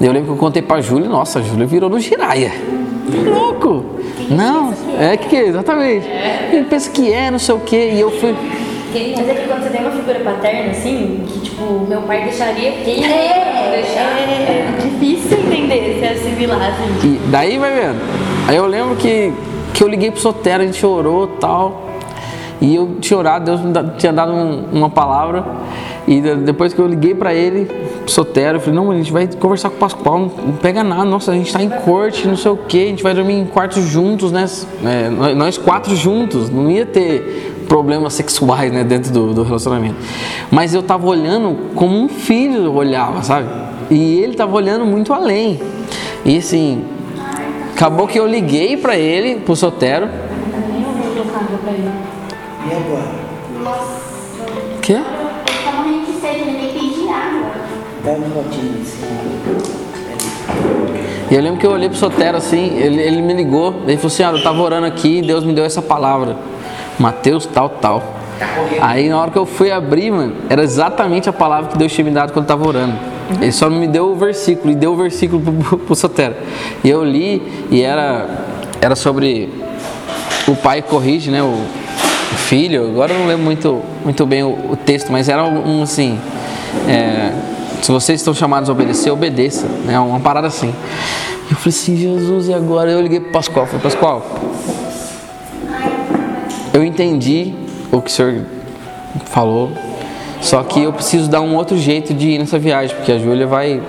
[0.00, 2.52] Eu lembro que eu contei pra Júlia, nossa, a Júlia virou no giraia.
[3.24, 3.84] Louco!
[4.30, 4.72] Não,
[5.02, 6.06] é que exatamente.
[6.52, 8.34] Ele pensa que é, não sei o quê, e eu fui.
[8.94, 12.72] Mas é que quando você tem uma figura paterna, assim, que tipo, meu pai deixaria
[12.84, 14.02] quem É, deixar.
[14.18, 17.08] É, difícil entender se é assimilar, assim.
[17.08, 18.00] E daí vai vendo.
[18.46, 19.32] Aí eu lembro que,
[19.72, 21.88] que eu liguei pro Sotero, a gente chorou tal.
[22.60, 25.42] E eu tinha orado, Deus me da- tinha dado um- uma palavra.
[26.06, 27.68] E de- depois que eu liguei pra ele,
[28.06, 31.04] Sotero, eu falei, não, a gente vai conversar com o Pascoal, não, não pega nada,
[31.04, 33.44] nossa, a gente tá em corte, não sei o que, a gente vai dormir em
[33.44, 34.44] quartos juntos, né?
[34.84, 39.96] É, nós- quatro juntos, não ia ter problemas sexuais né, dentro do, do relacionamento.
[40.50, 43.48] Mas eu tava olhando como um filho olhava, sabe?
[43.90, 45.60] E ele tava olhando muito além.
[46.24, 46.84] E assim,
[47.74, 50.08] acabou que eu liguei pra ele, pro Sotero.
[52.64, 53.22] E agora?
[54.80, 54.98] Quê?
[61.30, 64.08] E eu lembro que eu olhei pro Sotero assim, ele, ele me ligou, ele falou
[64.08, 66.36] assim, ah, eu tava orando aqui e Deus me deu essa palavra.
[66.98, 68.02] Mateus tal, tal.
[68.80, 72.04] Aí na hora que eu fui abrir, mano, era exatamente a palavra que Deus tinha
[72.04, 72.94] me dado quando eu tava orando.
[73.40, 76.34] Ele só me deu o versículo, e deu o versículo pro, pro, pro Sotero.
[76.84, 77.40] E eu li,
[77.70, 78.26] e era,
[78.80, 79.48] era sobre
[80.46, 82.88] o pai corrige, né, o, o filho.
[82.88, 86.18] Agora eu não lembro muito, muito bem o, o texto, mas era um, um, assim,
[86.88, 87.32] é,
[87.82, 90.72] se vocês estão chamados a obedecer, obedeça, né, uma parada assim.
[91.50, 92.90] Eu falei assim, Jesus, e agora?
[92.90, 94.24] Eu liguei pro Pascoal, falei, Pascoal,
[96.72, 97.52] eu entendi
[97.90, 98.46] o que o senhor
[99.26, 99.72] falou,
[100.40, 103.48] só que eu preciso dar um outro jeito de ir nessa viagem, porque a Júlia
[103.48, 103.82] vai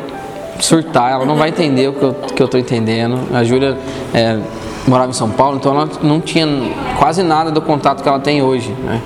[0.59, 3.19] surtar, ela não vai entender o que eu, que eu tô entendendo.
[3.31, 3.77] A Júlia
[4.11, 4.39] é,
[4.87, 6.47] morava em São Paulo, então ela não tinha
[6.97, 8.99] quase nada do contato que ela tem hoje, né?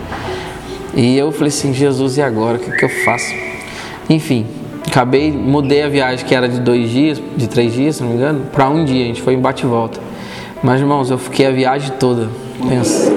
[0.96, 2.56] E eu falei assim, Jesus, e agora?
[2.56, 3.34] O que, que eu faço?
[4.10, 4.48] Enfim,
[4.88, 8.16] acabei, mudei a viagem que era de dois dias, de três dias, se não me
[8.16, 10.00] engano, para um dia, a gente foi em bate e volta.
[10.64, 12.30] Mas, irmãos, eu fiquei a viagem toda
[12.68, 13.12] pens-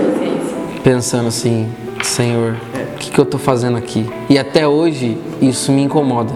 [0.84, 1.68] pensando assim,
[2.02, 2.56] Senhor,
[2.94, 4.06] o que, que eu tô fazendo aqui?
[4.28, 6.32] E até hoje isso me incomoda.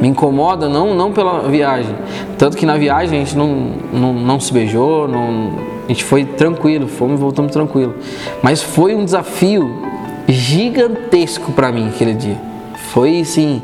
[0.00, 1.94] Me incomoda não, não pela viagem.
[2.36, 5.52] Tanto que na viagem a gente não, não, não se beijou, não,
[5.86, 7.94] a gente foi tranquilo, fomos e voltamos tranquilo.
[8.42, 9.82] Mas foi um desafio
[10.28, 12.36] gigantesco para mim aquele dia.
[12.92, 13.62] Foi assim.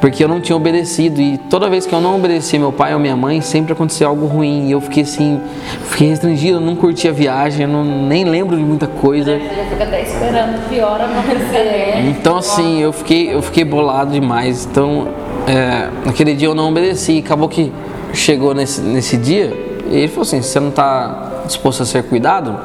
[0.00, 3.00] Porque eu não tinha obedecido e toda vez que eu não obedecia meu pai ou
[3.00, 5.40] minha mãe, sempre acontecia algo ruim e eu fiquei assim,
[5.88, 9.38] fiquei restringido, eu não curtia a viagem, eu não, nem lembro de muita coisa.
[9.80, 11.90] Até esperando pior acontecer.
[12.20, 14.66] Então assim, eu fiquei, eu fiquei bolado demais.
[14.66, 15.08] Então,
[15.46, 17.18] é, naquele dia eu não obedeci.
[17.24, 17.72] Acabou que
[18.12, 19.52] chegou nesse, nesse dia
[19.90, 22.58] e ele falou assim: você não está disposto a ser cuidado?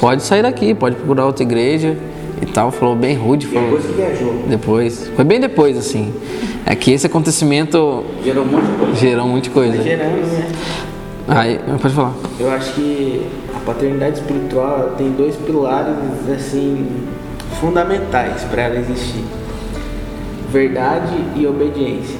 [0.00, 1.96] Pode sair daqui, pode procurar outra igreja
[2.42, 2.70] e tal.
[2.70, 3.46] Falou bem rude.
[3.46, 4.34] Falou, Depois que viajou.
[4.48, 5.08] depois.
[5.14, 6.12] Foi bem depois, assim.
[6.66, 8.94] É que esse acontecimento Gerou muita coisa.
[8.96, 9.82] gerou muita coisa.
[9.82, 10.48] Gerando, né?
[11.28, 12.14] Aí, pode falar.
[12.38, 15.94] Eu acho que a paternidade espiritual tem dois pilares
[16.34, 16.86] assim
[17.60, 19.24] fundamentais para ela existir:
[20.50, 22.16] verdade e obediência.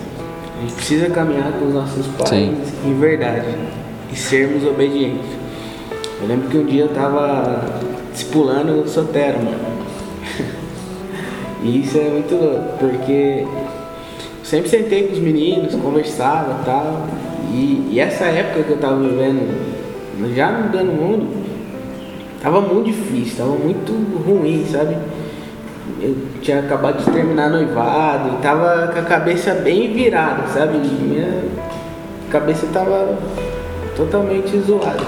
[0.58, 2.54] A gente precisa caminhar com os nossos pais Sim.
[2.84, 3.46] em verdade
[4.12, 5.26] e sermos obedientes.
[6.20, 7.64] Eu lembro que um dia eu tava
[8.12, 9.69] discipulando o Sotero, mano.
[11.62, 13.46] E isso é muito louco, porque
[14.42, 17.06] sempre sentei com os meninos, conversava e tal.
[17.52, 21.26] E, essa época que eu tava vivendo, já mudando o mundo,
[22.40, 23.92] tava muito difícil, tava muito
[24.24, 24.96] ruim, sabe?
[26.00, 30.78] Eu tinha acabado de terminar noivado, tava com a cabeça bem virada, sabe?
[30.78, 31.42] Minha
[32.30, 33.18] cabeça tava
[33.96, 35.04] totalmente zoada.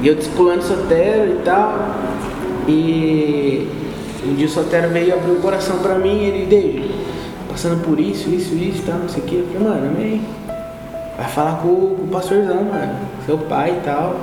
[0.00, 1.74] E eu discipulando Sotero e tal.
[2.68, 3.68] E
[4.30, 6.90] um dia o Sotero veio abrir o coração pra mim e ele, David,
[7.50, 9.34] passando por isso, isso, isso, tal, não sei o que.
[9.36, 10.22] Eu falei, mano, amém.
[11.16, 12.92] Vai falar com, o- com o pastorzão, mano,
[13.26, 14.14] seu pai e tal.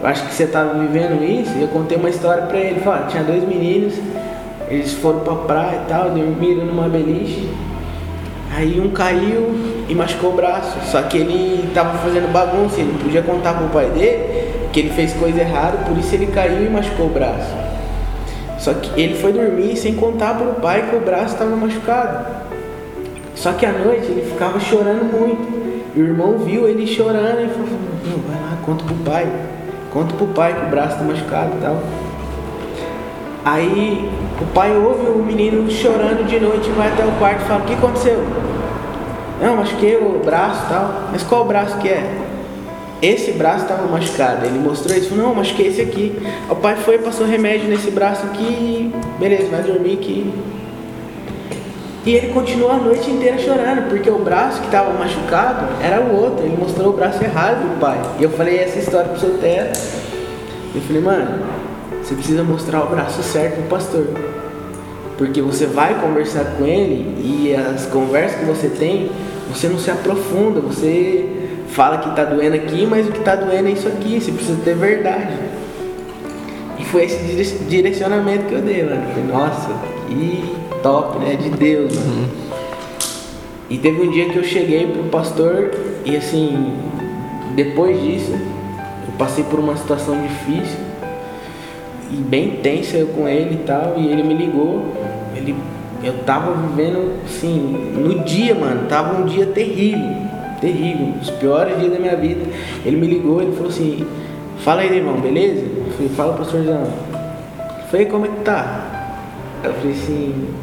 [0.00, 1.56] Eu acho que você tava vivendo isso.
[1.56, 2.80] E eu contei uma história pra ele.
[3.08, 3.94] Tinha dois meninos,
[4.68, 7.48] eles foram pra praia e tal, dormiram numa beliche.
[8.56, 9.54] Aí um caiu
[9.88, 10.76] e machucou o braço.
[10.90, 14.90] Só que ele tava fazendo bagunça, ele não podia contar pro pai dele que ele
[14.90, 17.54] fez coisa errada, por isso ele caiu e machucou o braço.
[18.64, 22.24] Só que ele foi dormir sem contar pro pai que o braço estava machucado.
[23.34, 25.92] Só que à noite ele ficava chorando muito.
[25.94, 27.68] E o irmão viu ele chorando e falou:
[28.26, 29.30] vai lá, conta pro pai.
[29.92, 31.78] Conta pro pai que o braço tá machucado e tal.
[33.44, 34.10] Aí
[34.40, 37.66] o pai ouve o menino chorando de noite, vai até o quarto e fala: O
[37.66, 38.24] que aconteceu?
[39.42, 41.02] Não, machuquei o braço e tal.
[41.12, 42.23] Mas qual braço que é?
[43.04, 44.46] Esse braço estava machucado.
[44.46, 46.16] Ele mostrou isso, falou, não, machuquei esse aqui.
[46.48, 50.32] O pai foi, passou remédio nesse braço aqui beleza, vai dormir aqui.
[52.06, 56.22] E ele continuou a noite inteira chorando, porque o braço que estava machucado era o
[56.22, 56.44] outro.
[56.44, 58.00] Ele mostrou o braço errado pro pai.
[58.18, 59.70] E eu falei essa história pro Sotero.
[60.74, 61.42] Eu falei, mano,
[62.02, 64.06] você precisa mostrar o braço certo pro pastor.
[65.16, 69.10] Porque você vai conversar com ele e as conversas que você tem,
[69.48, 71.43] você não se aprofunda, você
[71.74, 74.60] fala que tá doendo aqui, mas o que tá doendo é isso aqui, você precisa
[74.64, 75.36] ter verdade.
[76.78, 79.02] E foi esse dire- direcionamento que eu dei, mano.
[79.08, 79.70] Falei, nossa,
[80.06, 81.34] que top, né?
[81.34, 82.28] De Deus, mano.
[83.68, 85.72] E teve um dia que eu cheguei pro pastor
[86.04, 86.74] e assim,
[87.56, 90.78] depois disso, eu passei por uma situação difícil
[92.10, 94.84] e bem tensa eu com ele e tal, e ele me ligou.
[95.34, 95.56] Ele,
[96.04, 100.14] eu tava vivendo, assim, no dia, mano, tava um dia terrível,
[100.64, 102.44] terrível, dos piores dias da minha vida.
[102.84, 104.06] Ele me ligou, ele falou assim,
[104.60, 105.60] fala aí, irmão, beleza?
[105.60, 106.82] Eu falei, fala, pastorzão.
[106.82, 108.86] Eu falei, como é que tá?
[109.62, 110.54] Eu falei assim,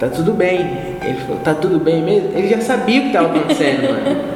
[0.00, 0.60] tá tudo bem.
[1.02, 2.30] Ele falou, tá tudo bem mesmo?
[2.36, 4.34] Ele já sabia o que tava acontecendo, mano.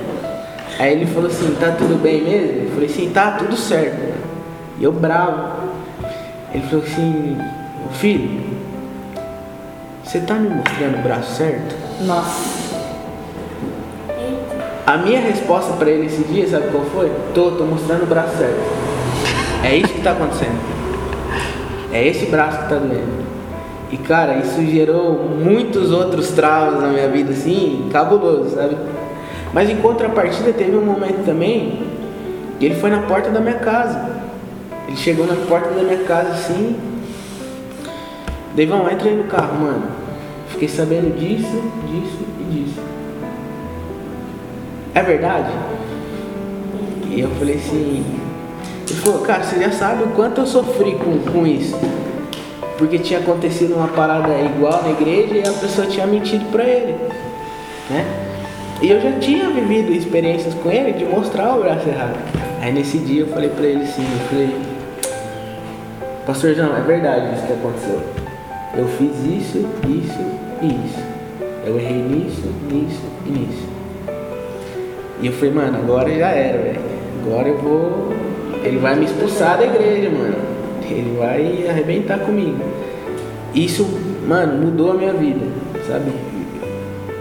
[0.78, 2.62] Aí ele falou assim, tá tudo bem mesmo?
[2.64, 4.14] Eu falei assim, tá tudo certo.
[4.78, 5.68] E eu bravo.
[6.54, 7.36] Ele falou assim,
[7.94, 8.40] filho,
[10.04, 11.74] você tá me mostrando o braço certo?
[12.06, 12.57] Nossa.
[14.88, 17.12] A minha resposta pra ele esse dia, sabe qual foi?
[17.34, 18.58] Tô, tô mostrando o braço certo.
[19.62, 20.58] É isso que tá acontecendo.
[21.92, 23.22] É esse braço que tá doendo.
[23.92, 28.78] E cara, isso gerou muitos outros traumas na minha vida, assim, cabuloso, sabe?
[29.52, 31.82] Mas em contrapartida teve um momento também
[32.58, 34.08] que ele foi na porta da minha casa.
[34.86, 36.74] Ele chegou na porta da minha casa assim.
[38.54, 39.82] Deivão, entra aí no carro, mano.
[40.48, 42.87] Fiquei sabendo disso, disso e disso.
[44.94, 45.52] É verdade?
[47.10, 48.04] E eu falei assim.
[48.88, 51.76] Ele falou, cara, você já sabe o quanto eu sofri com, com isso.
[52.78, 56.92] Porque tinha acontecido uma parada igual na igreja e a pessoa tinha mentido pra ele.
[57.90, 58.06] Né?
[58.80, 62.16] E eu já tinha vivido experiências com ele de mostrar o braço errado.
[62.60, 64.56] Aí nesse dia eu falei pra ele assim, eu falei,
[66.24, 68.00] pastorzão, é verdade isso que aconteceu.
[68.76, 70.20] Eu fiz isso, isso
[70.62, 71.02] e isso.
[71.66, 73.77] Eu errei nisso, nisso e nisso.
[75.20, 76.80] E eu falei, mano, agora já era, velho.
[77.24, 78.12] Agora eu vou.
[78.62, 80.36] Ele vai me expulsar da igreja, mano.
[80.88, 82.58] Ele vai arrebentar comigo.
[83.54, 83.86] Isso,
[84.26, 85.44] mano, mudou a minha vida,
[85.86, 86.10] sabe?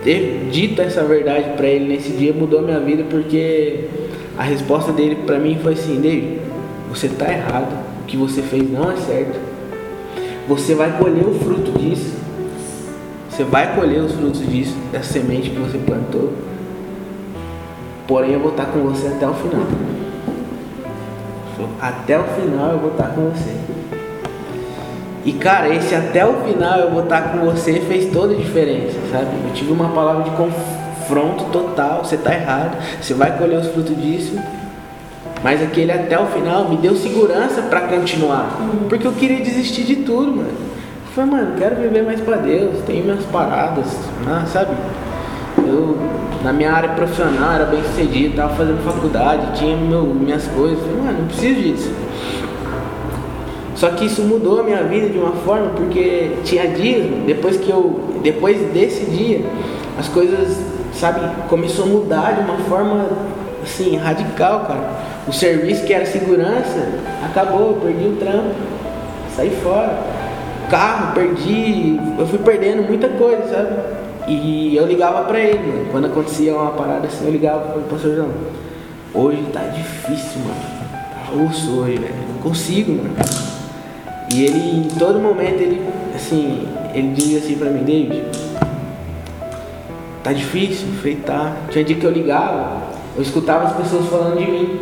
[0.08, 3.90] ter dito essa verdade para ele nesse dia mudou minha vida porque
[4.38, 6.40] a resposta dele para mim foi assim, David,
[6.90, 9.38] você tá errado, o que você fez não é certo.
[10.48, 12.16] Você vai colher o fruto disso.
[13.30, 16.32] Você vai colher os frutos disso, dessa semente que você plantou.
[18.08, 19.66] Porém eu vou estar com você até o final.
[21.82, 23.56] Até o final eu vou estar com você.
[25.26, 28.98] E cara, esse até o final eu vou estar com você fez toda a diferença,
[29.12, 29.28] sabe?
[29.46, 33.96] Eu tive uma palavra de confronto total, você tá errado, você vai colher os frutos
[34.02, 34.40] disso.
[35.44, 38.58] Mas aquele até o final me deu segurança para continuar.
[38.88, 40.50] Porque eu queria desistir de tudo, mano.
[40.50, 43.86] Eu falei, mano, quero viver mais para Deus, tenho minhas paradas,
[44.26, 44.72] né, sabe?
[45.58, 45.98] Eu,
[46.44, 50.80] na minha área profissional, era bem sucedido, tava fazendo faculdade, tinha meu, minhas coisas.
[50.86, 51.92] Mano, não preciso disso.
[53.76, 57.70] Só que isso mudou a minha vida de uma forma porque tinha dias, depois que
[57.70, 59.42] eu, depois desse dia,
[60.00, 60.60] as coisas,
[60.94, 63.08] sabe, começou a mudar de uma forma
[63.62, 64.90] assim radical, cara.
[65.28, 66.90] O serviço que era segurança
[67.24, 68.56] acabou, eu perdi o trampo,
[69.36, 69.96] saí fora.
[70.70, 73.97] Carro, perdi, eu fui perdendo muita coisa, sabe?
[74.28, 75.86] E eu ligava pra ele, mano.
[75.90, 78.32] Quando acontecia uma parada assim, eu ligava pro pastor João.
[79.14, 80.60] Hoje tá difícil, mano.
[80.92, 82.14] Tá osso hoje, velho.
[82.34, 83.16] Não consigo, mano.
[84.34, 85.82] E ele, em todo momento, ele,
[86.14, 88.26] assim, ele dizia assim pra mim, David,
[90.22, 90.90] tá difícil?
[90.98, 91.56] Falei, tá.
[91.72, 92.82] Tinha dia que eu ligava,
[93.16, 94.80] eu escutava as pessoas falando de mim.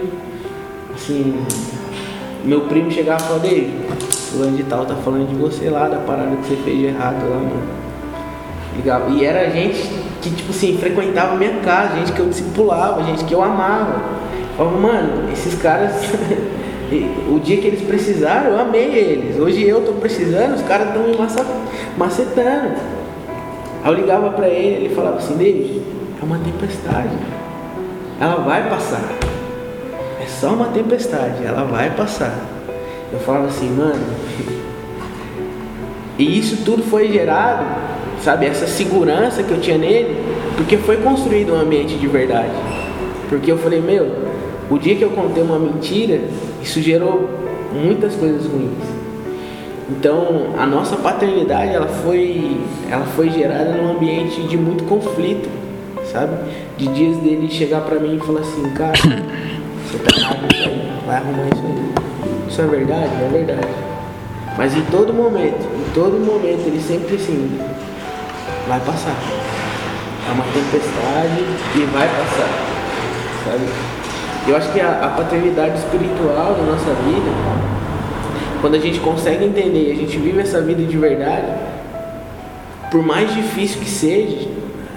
[0.95, 1.45] Assim,
[2.43, 3.71] meu primo chegava e falava, David,
[4.31, 7.29] fulano de tal tá falando de você lá, da parada que você fez de errado
[7.29, 7.84] lá, mano.
[8.75, 9.09] Ligava.
[9.11, 9.81] E era gente
[10.21, 14.01] que, tipo assim, frequentava minha casa, gente que eu discipulava, gente que eu amava.
[14.51, 15.91] Eu falava, mano, esses caras
[17.29, 19.39] o dia que eles precisaram, eu amei eles.
[19.39, 21.15] Hoje eu estou precisando, os caras estão me
[21.97, 22.75] macetando.
[23.83, 25.81] Aí eu ligava para ele, ele falava assim, David,
[26.21, 27.15] é uma tempestade.
[28.19, 29.03] Ela vai passar.
[30.21, 32.33] É só uma tempestade, ela vai passar.
[33.11, 34.01] Eu falava assim, mano.
[36.17, 37.65] E isso tudo foi gerado,
[38.25, 40.17] sabe, essa segurança que eu tinha nele,
[40.57, 42.49] porque foi construído um ambiente de verdade.
[43.29, 44.11] Porque eu falei, meu,
[44.67, 46.21] o dia que eu contei uma mentira,
[46.61, 47.29] isso gerou
[47.71, 48.83] muitas coisas ruins.
[49.87, 52.57] Então, a nossa paternidade, ela foi,
[52.89, 55.47] ela foi gerada num ambiente de muito conflito,
[56.11, 56.35] sabe?
[56.77, 58.93] De dias dele chegar para mim e falar assim, cara,
[59.85, 62.49] você tá errado isso aí, vai arrumar isso aí.
[62.49, 63.11] Isso é verdade?
[63.23, 63.67] É verdade.
[64.57, 67.59] Mas em todo momento, em todo momento, ele sempre assim,
[68.67, 69.15] vai passar.
[70.27, 71.43] É uma tempestade
[71.75, 72.49] e vai passar,
[73.45, 73.65] sabe?
[74.47, 77.31] Eu acho que a, a paternidade espiritual da nossa vida,
[78.61, 81.47] quando a gente consegue entender, a gente vive essa vida de verdade,
[82.91, 84.47] por mais difícil que seja,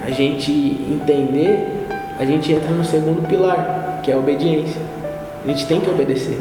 [0.05, 1.87] a gente entender,
[2.19, 4.81] a gente entra no segundo pilar, que é a obediência.
[5.43, 6.39] A gente tem que obedecer.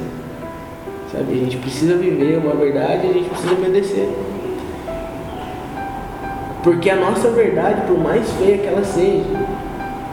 [1.12, 1.32] Sabe?
[1.32, 4.08] A gente precisa viver uma verdade e a gente precisa obedecer.
[6.62, 9.24] Porque a nossa verdade, por mais feia que ela seja,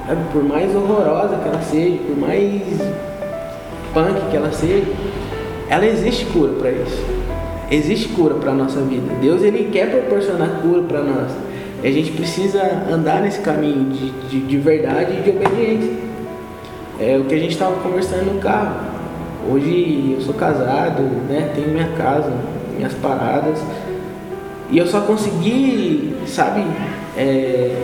[0.05, 0.21] Sabe?
[0.31, 2.61] Por mais horrorosa que ela seja, por mais
[3.93, 4.85] punk que ela seja,
[5.67, 7.03] ela existe cura para isso.
[7.71, 9.15] Existe cura para nossa vida.
[9.19, 11.31] Deus ele quer proporcionar cura para nós.
[11.83, 15.93] E a gente precisa andar nesse caminho de, de, de verdade e de obediência.
[16.99, 18.75] É o que a gente estava conversando no carro.
[19.51, 21.51] Hoje eu sou casado, né?
[21.55, 22.31] Tenho minha casa,
[22.75, 23.59] minhas paradas.
[24.71, 26.63] E eu só consegui, sabe,
[27.17, 27.75] é,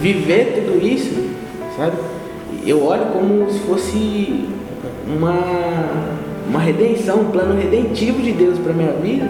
[0.00, 1.32] viver tudo isso
[1.76, 1.96] sabe?
[2.64, 4.48] Eu olho como se fosse
[5.06, 5.34] uma,
[6.48, 9.28] uma redenção, um plano redentivo de Deus para minha vida,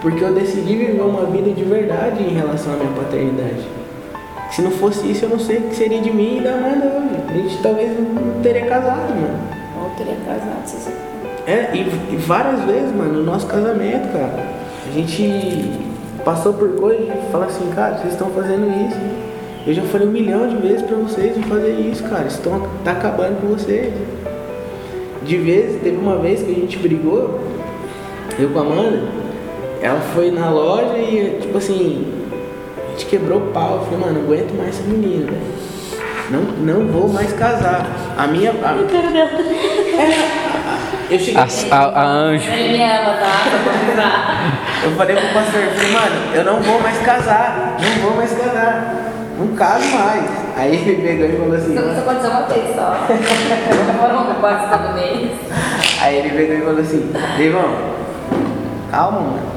[0.00, 3.66] porque eu decidi viver uma vida de verdade em relação à minha paternidade.
[4.50, 6.84] Se não fosse isso, eu não sei o que seria de mim e da Amanda
[6.84, 7.22] hoje.
[7.28, 9.38] A gente talvez não teria casado, mano.
[9.80, 10.90] Ou teria casado, se você...
[11.46, 11.80] É, e,
[12.12, 14.46] e várias vezes, mano, no nosso casamento, cara,
[14.86, 15.22] a gente
[16.24, 19.22] passou por coisas e fala assim, cara, vocês estão fazendo isso
[19.64, 22.26] eu já falei um milhão de vezes pra vocês não fazer isso, cara.
[22.26, 23.94] Isso tão, tá acabando com vocês.
[25.22, 27.38] De vez, teve uma vez que a gente brigou,
[28.36, 29.02] eu com a Amanda,
[29.80, 32.12] ela foi na loja e, tipo assim,
[32.88, 33.76] a gente quebrou o pau.
[33.76, 35.62] Eu falei, mano, não aguento mais essa menina, velho.
[36.28, 37.86] Não, não vou mais casar.
[38.18, 38.50] A minha.
[38.50, 38.76] A...
[39.92, 40.61] É,
[41.14, 41.70] eu cheguei.
[41.70, 42.50] A, a, a anjo.
[42.50, 44.82] Ele me ama, tá?
[44.84, 47.76] Eu falei pro pastor, eu falei, mano, eu não vou mais casar.
[47.80, 50.24] Não vou mais casar não caso mais.
[50.56, 51.74] Aí ele pegou e falou assim.
[51.74, 52.96] Isso aconteceu uma vez só.
[53.98, 55.30] Foram quase todo mês.
[56.00, 57.76] Aí ele pegou e falou assim, irmão,
[58.90, 59.52] calma, mano.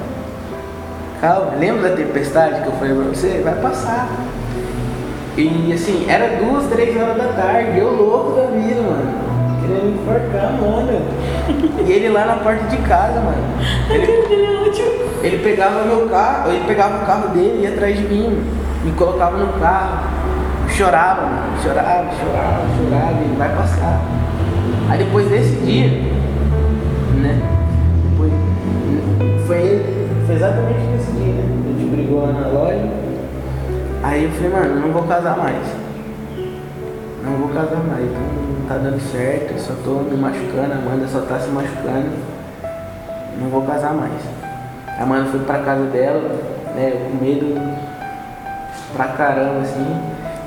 [1.21, 3.41] Calma, lembra da tempestade que eu falei pra você?
[3.43, 4.07] Vai passar.
[5.37, 9.34] E assim, era duas, três horas da tarde, eu louco da vida, mano.
[9.65, 11.01] Querendo enforcar a Amanda.
[11.85, 13.37] E ele lá na porta de casa, mano.
[13.89, 14.05] Ele,
[15.23, 18.43] ele pegava meu carro, ele pegava o carro dele, ia atrás de mim,
[18.83, 20.07] me colocava no carro,
[20.69, 21.61] chorava, mano.
[21.61, 24.01] Chorava, chorava, chorava, ele vai passar.
[24.89, 25.87] Aí depois desse dia,
[27.15, 27.41] né?
[28.09, 28.31] Depois,
[29.47, 31.43] foi ele, foi exatamente nesse dia, né?
[31.43, 32.87] A gente brigou lá na loja.
[34.03, 35.84] Aí eu falei, mano, eu não vou casar mais.
[37.25, 41.21] Não vou casar mais, não tá dando certo, só tô me machucando, a Amanda só
[41.21, 42.11] tá se machucando.
[43.41, 44.21] Não vou casar mais.
[44.99, 46.29] A Amanda foi pra casa dela,
[46.75, 46.91] né?
[46.91, 47.59] Com medo
[48.95, 50.01] pra caramba, assim.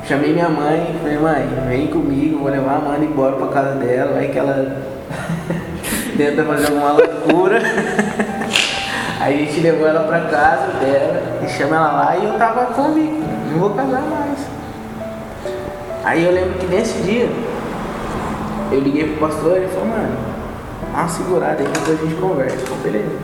[0.06, 4.14] Chamei minha mãe falei, mãe, vem comigo, vou levar a Amanda embora pra casa dela,
[4.14, 4.76] vai que ela
[6.16, 7.60] tenta fazer alguma loucura.
[9.20, 13.22] Aí a gente levou ela pra casa dela chama ela lá e eu tava comigo,
[13.50, 14.57] não vou casar mais.
[16.08, 17.28] Aí eu lembro que nesse dia
[18.72, 20.16] eu liguei pro pastor e ele falou, mano,
[20.90, 22.56] dá uma segurada aí depois a gente conversa.
[22.56, 23.16] Eu falei, beleza.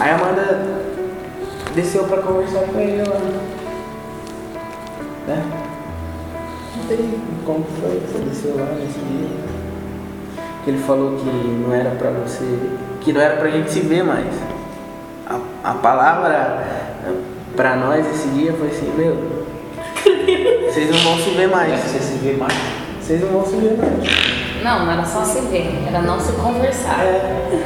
[0.00, 0.82] Aí a Amanda
[1.72, 3.16] desceu pra conversar com ele lá.
[5.28, 5.44] Né?
[6.76, 9.28] Não sei como foi que você desceu lá nesse dia.
[10.64, 12.58] Que ele falou que não era pra você.
[13.00, 14.26] que não era pra gente se ver mais.
[15.28, 16.66] A, a palavra
[17.54, 19.39] pra nós esse dia foi assim, meu.
[20.66, 21.80] Vocês não vão se ver mais.
[21.80, 22.54] Você se vê mais.
[23.00, 24.62] Vocês não vão se ver mais.
[24.62, 27.00] Não, não era só se ver, era não se conversar.
[27.00, 27.64] É.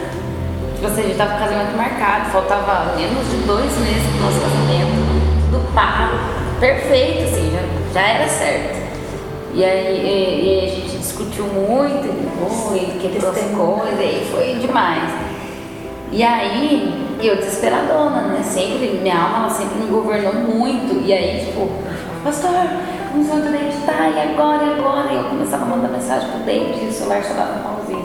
[0.75, 4.27] Tipo assim, a gente tava com o casamento marcado, faltava menos de dois meses pro
[4.27, 6.19] nosso casamento, tudo pago,
[6.61, 8.85] perfeito, assim, já, já era certo.
[9.55, 12.09] E aí, e, e a gente discutiu muito,
[12.49, 15.11] foi, ele quebrou as coisas, e foi demais.
[16.13, 18.43] E aí, eu desesperadona, né?
[18.43, 21.03] Sempre, minha alma, ela sempre me governou muito.
[21.05, 21.71] E aí, tipo,
[22.25, 22.51] pastor,
[23.13, 24.09] como o David tá?
[24.09, 25.13] E agora, e agora?
[25.13, 28.03] E eu começava a mandar mensagem pro David, e o celular só dava um pauzinho.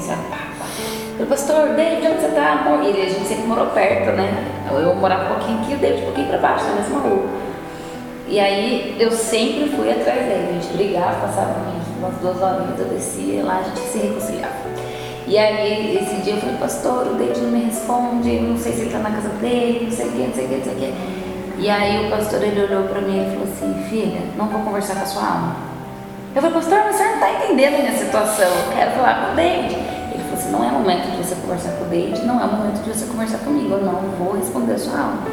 [1.18, 2.64] Eu, pastor, David, onde você tá?
[2.66, 4.46] Bom, E a gente sempre morou perto, né?
[4.70, 7.24] Eu, eu morava um pouquinho aqui, o David um pouquinho pra baixo, na mesma rua.
[8.28, 10.50] E aí, eu sempre fui atrás dele.
[10.50, 11.56] A gente brigava, passava
[11.98, 14.54] umas duas horinhas, eu descia lá, a gente se reconciliava.
[15.28, 18.82] E aí, esse dia eu falei, pastor, o David não me responde, não sei se
[18.82, 20.74] ele tá na casa dele, não sei o que, não sei o que, não sei
[20.74, 21.29] o que.
[21.60, 24.96] E aí o pastor, ele olhou pra mim e falou assim, filha, não vou conversar
[24.96, 25.56] com a sua alma.
[26.34, 29.34] Eu falei, pastor, mas senhor não tá entendendo a minha situação, eu quero falar com
[29.34, 29.76] o David.
[29.76, 32.82] Ele falou assim, não é momento de você conversar com o David, não é momento
[32.82, 35.24] de você conversar comigo, eu não vou responder a sua alma.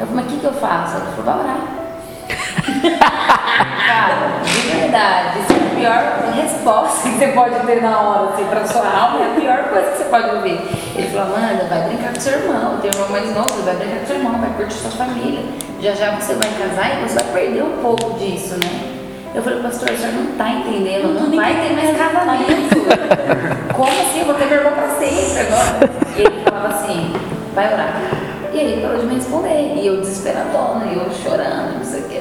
[0.00, 0.96] Eu falei, mas o que, que eu faço?
[0.96, 1.83] Ele falou, vai orar.
[2.80, 8.44] Cara, de verdade, isso é a pior resposta que você pode ter na hora, assim,
[8.44, 10.60] pra sua alma, é a pior coisa que você pode ouvir.
[10.96, 14.00] Ele falou, Amanda, vai brincar com seu irmão, tem um irmão mais novo, vai brincar
[14.00, 15.40] com seu irmão, vai curtir sua família.
[15.80, 18.94] Já já você vai casar e você vai perder um pouco disso, né?
[19.34, 22.74] Eu falei, pastor, o senhor não tá entendendo, não, vai ter mais casamento.
[23.74, 24.20] Como assim?
[24.20, 25.90] Eu vou ter vergonha pra sempre agora.
[26.16, 27.12] E ele falava assim,
[27.52, 28.00] vai orar.
[28.52, 29.74] E aí ele parou de me responder.
[29.74, 32.20] E eu desesperadona, e eu chorando, não sei o que,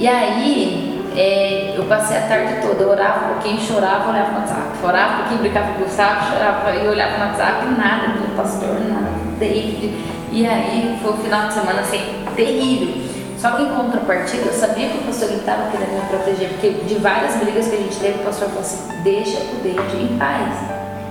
[0.00, 4.38] E aí, é, eu passei a tarde toda, eu orava um pouquinho, chorava, olhava no
[4.38, 4.62] WhatsApp.
[4.82, 8.80] Orava um pouquinho, brincava com o Gustavo, chorava e olhava no WhatsApp, nada do pastor,
[8.88, 9.94] nada do David.
[10.32, 12.00] E aí foi um final de semana assim,
[12.34, 13.10] terrível.
[13.36, 16.94] Só que em contrapartida, eu sabia que o pastor estava querendo me proteger, porque de
[16.94, 20.56] várias brigas que a gente teve, o pastor falou assim: deixa o David em paz.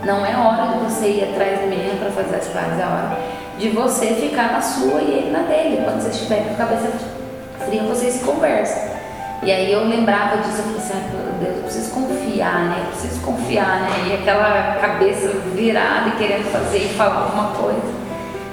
[0.04, 3.20] Não é hora de você ir atrás do menino para fazer as pazes, é hora
[3.60, 5.82] de você ficar na sua e ele na dele.
[5.84, 7.19] Quando você estiver com a cabeça
[7.66, 8.99] fria, vocês se conversam.
[9.41, 12.84] E aí eu lembrava disso, eu falei assim, ah, Deus, eu preciso confiar, né?
[12.84, 13.89] Eu preciso confiar, né?
[14.10, 17.99] E aquela cabeça virada e querendo fazer e falar alguma coisa.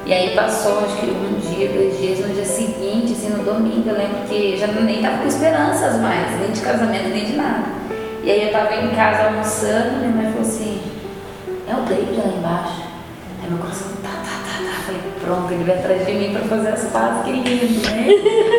[0.07, 3.89] E aí passou, acho que um dia, dois dias, no dia seguinte, assim, no domingo,
[3.89, 7.65] eu lembro que já nem tava com esperanças mais, nem de casamento, nem de nada.
[8.23, 10.81] E aí eu tava em casa almoçando, minha mãe falou assim,
[11.69, 12.86] é o David lá embaixo.
[13.47, 14.83] Aí meu coração, tá, tá, tá, tá.
[14.87, 18.09] Falei, pronto, ele veio atrás de mim pra fazer as pazes, que lindo, né?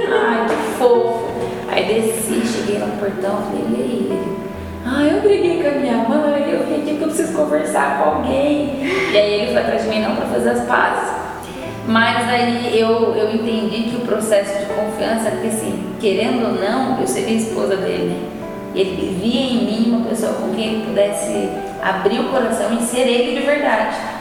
[0.09, 1.27] Ai, que fofo.
[1.69, 4.11] Aí desci, cheguei lá no portão, falei, e aí?
[4.85, 8.09] Ele, eu briguei com a minha mãe, eu vim aqui porque eu preciso conversar com
[8.11, 8.81] alguém.
[9.11, 11.09] E aí ele foi atrás de mim não pra fazer as pazes.
[11.85, 16.97] Mas aí eu, eu entendi que o processo de confiança, porque assim, querendo ou não,
[17.01, 18.29] eu seria esposa dele, né?
[18.73, 21.49] Ele via em mim uma pessoa com quem ele pudesse
[21.81, 24.16] abrir o coração e ser ele de verdade.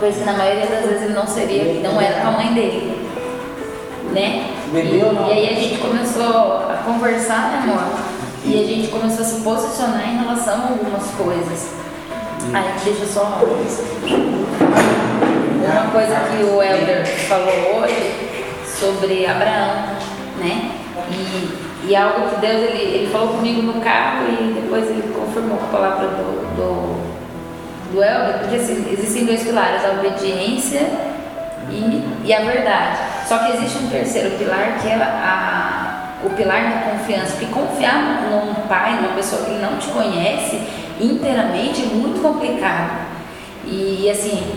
[0.00, 2.98] Pois na maioria das vezes ele não seria, não era com a mãe dele.
[4.12, 4.50] Né?
[4.72, 7.84] Bebeu E, e aí a gente começou a conversar, né, amor?
[8.46, 11.74] E a gente começou a se posicionar em relação a algumas coisas.
[12.54, 13.24] Aí deixa só.
[15.62, 18.14] Uma coisa que o Elder falou hoje
[18.66, 19.96] sobre Abraão,
[20.38, 20.72] né?
[21.10, 25.58] E, e algo que Deus, ele, ele falou comigo no carro e depois ele confirmou
[25.58, 27.09] com a palavra do, do,
[27.92, 30.88] do Elber, porque assim, existem dois pilares, a obediência
[31.70, 32.98] e, e a verdade.
[33.26, 37.32] Só que existe um terceiro pilar que é a, o pilar da confiança.
[37.32, 40.60] Porque confiar num pai, numa pessoa que não te conhece
[41.00, 43.08] inteiramente é muito complicado.
[43.64, 44.52] E assim,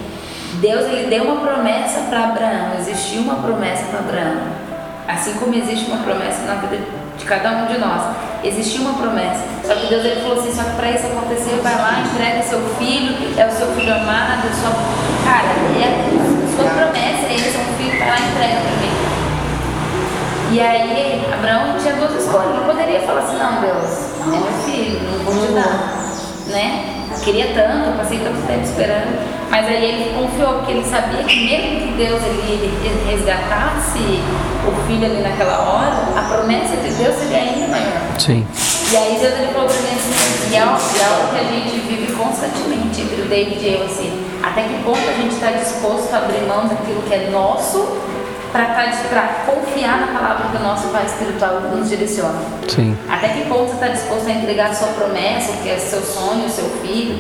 [0.56, 4.42] Deus ele deu uma promessa para Abraão, existiu uma promessa para Abraão.
[5.08, 8.02] Assim como existe uma promessa na vida de cada um de nós,
[8.44, 9.44] existiu uma promessa.
[9.64, 12.60] Só que Deus ele falou assim: só que para isso acontecer, vai lá, entrega seu
[12.78, 14.72] filho, é o seu filho amado, sua.
[15.24, 15.50] Cara,
[15.80, 15.90] é
[16.56, 18.94] sua promessa, é esse é filho, vai lá, entrega para mim.
[20.52, 22.56] E aí, Abraão tinha duas escolhas.
[22.56, 26.03] Ele poderia falar assim: não, Deus, é meu filho, não vou te dar.
[26.54, 26.86] Né?
[27.24, 29.44] Queria tanto, passei tanto tempo esperando.
[29.50, 32.74] Mas aí ele confiou, porque ele sabia que mesmo que Deus ele,
[33.08, 34.00] resgatasse
[34.66, 38.02] o filho ali naquela hora, a promessa de Deus seria ainda maior.
[38.18, 38.46] Sim.
[38.92, 40.80] E aí Deus ele falou pra mim assim, e é algo
[41.34, 45.14] que a gente vive constantemente entre o David e eu, assim, até que ponto a
[45.14, 47.80] gente está disposto a abrir mão daquilo que é nosso
[48.54, 52.40] para confiar na palavra que o nosso Pai Espiritual nos direciona.
[52.70, 52.96] Sim.
[53.10, 56.48] Até que ponto você está disposto a entregar a sua promessa, que é seu sonho,
[56.48, 57.20] seu filho,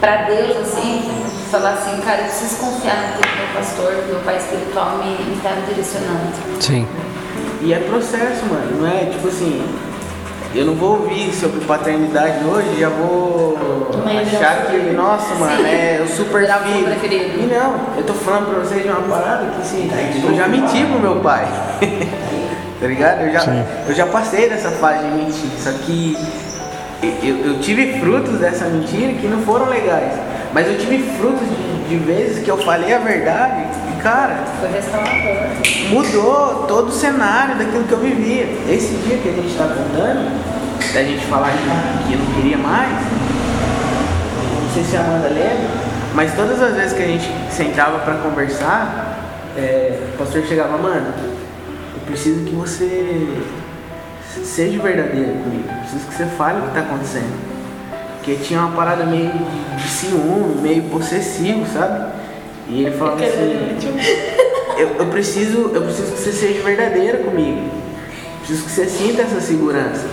[0.00, 1.02] para Deus, assim,
[1.50, 5.36] falar assim, cara, eu preciso confiar naquilo que meu pastor, que meu Pai Espiritual me
[5.36, 6.32] está me direcionando.
[6.58, 6.88] Sim.
[7.60, 9.62] E é processo, mano, não é tipo assim,
[10.54, 13.56] eu não vou ouvir sobre paternidade hoje, já vou
[14.04, 16.88] Mas achar que, nossa, mano, é o super filho.
[17.42, 19.90] E não, eu tô falando pra vocês de uma parada que assim,
[20.24, 21.46] eu já menti pro meu pai.
[22.80, 23.22] tá ligado?
[23.22, 26.16] Eu já, eu já passei dessa fase de mentir, só que
[27.22, 30.12] eu, eu, tive frutos dessa mentira que não foram legais.
[30.52, 34.44] Mas eu tive frutos de, de vezes que eu falei a verdade e, cara,
[35.88, 38.44] mudou todo o cenário daquilo que eu vivia.
[38.68, 40.30] Esse dia que a gente está contando,
[40.92, 42.90] da gente falar que, que não queria mais,
[44.62, 45.70] não sei se a Amanda lembra,
[46.14, 49.18] mas todas as vezes que a gente sentava para conversar,
[49.56, 51.14] é, o pastor chegava, mano,
[51.94, 53.42] eu preciso que você
[54.44, 57.51] seja verdadeiro comigo, eu preciso que você fale o que está acontecendo.
[58.22, 59.32] Porque tinha uma parada meio
[59.76, 62.12] de ciúme, meio possessivo, sabe?
[62.68, 63.76] E ele falava assim,
[64.78, 67.62] eu, eu, preciso, eu preciso que você seja verdadeira comigo.
[68.38, 70.06] Preciso que você sinta essa segurança.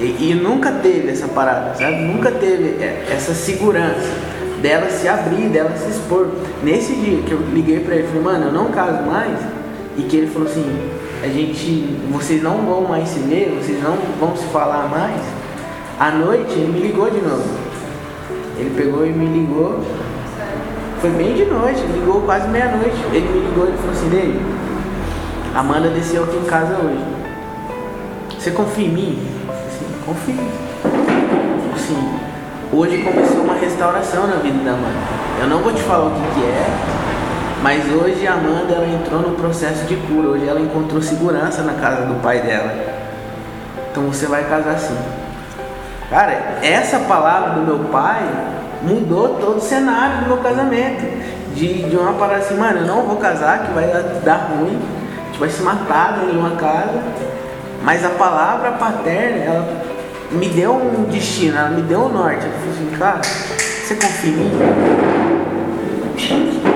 [0.00, 1.94] E, e nunca teve essa parada, sabe?
[1.94, 4.10] Nunca teve essa segurança
[4.60, 6.26] dela se abrir, dela se expor.
[6.64, 9.38] Nesse dia que eu liguei pra ele, falei, mano, eu não caso mais.
[9.96, 10.66] E que ele falou assim,
[11.22, 15.41] a gente, vocês não vão mais se ver, vocês não vão se falar mais
[16.02, 17.48] à noite ele me ligou de novo.
[18.58, 19.80] Ele pegou e me ligou.
[21.00, 22.96] Foi bem de noite, ligou quase meia-noite.
[23.12, 24.40] Ele me ligou e falou assim, dele,
[25.54, 27.04] Amanda desceu aqui em casa hoje.
[28.36, 29.28] Você confia em mim?
[29.48, 30.34] Assim, confio.
[31.72, 32.18] Assim,
[32.72, 34.98] hoje começou uma restauração na vida da Amanda.
[35.40, 36.66] Eu não vou te falar o que, que é,
[37.62, 40.30] mas hoje a Amanda ela entrou no processo de cura.
[40.30, 42.74] Hoje ela encontrou segurança na casa do pai dela.
[43.92, 45.21] Então você vai casar sim.
[46.12, 48.22] Cara, essa palavra do meu pai
[48.82, 51.00] mudou todo o cenário do meu casamento.
[51.54, 53.86] De, de uma parada assim, mano, eu não vou casar, que vai
[54.22, 57.02] dar ruim, a gente vai se matar dentro de uma casa.
[57.82, 59.82] Mas a palavra paterna, ela
[60.32, 62.44] me deu um destino, ela me deu um norte.
[62.44, 64.50] Eu falei assim, cara, você confia em mim?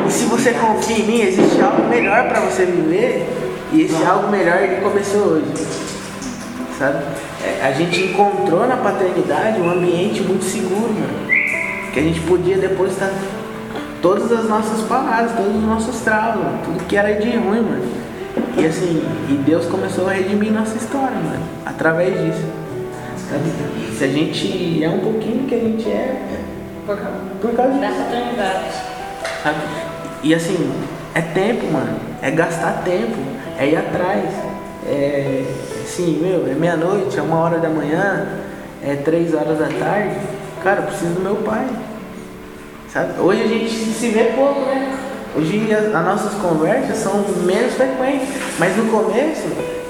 [0.07, 3.29] E se você confia em mim, existe algo melhor para você viver.
[3.71, 5.45] E esse algo melhor ele começou hoje.
[6.79, 7.05] Sabe?
[7.43, 11.27] É, a gente encontrou na paternidade um ambiente muito seguro, mano.
[11.93, 13.11] Que a gente podia depositar
[14.03, 18.07] todas as nossas paradas, todos os nossos traumas, tudo que era de ruim, mano.
[18.59, 22.45] E assim, e Deus começou a redimir nossa história, mano, através disso.
[23.31, 23.51] Sabe?
[23.97, 26.45] Se a gente é um pouquinho que a gente é, é
[26.87, 28.71] por causa, por causa da paternidade.
[29.43, 29.59] Sabe?
[30.23, 30.73] E assim,
[31.15, 31.99] é tempo, mano.
[32.23, 33.17] É gastar tempo,
[33.59, 34.31] é ir atrás.
[34.87, 35.45] É,
[35.87, 38.27] assim, meu, é meia-noite, é uma hora da manhã,
[38.83, 40.17] é três horas da tarde,
[40.63, 41.67] cara, eu preciso do meu pai.
[42.93, 43.21] Sabe?
[43.21, 44.97] Hoje a gente se vê pouco, né?
[45.37, 49.47] Hoje as, as nossas conversas são menos frequentes, mas no começo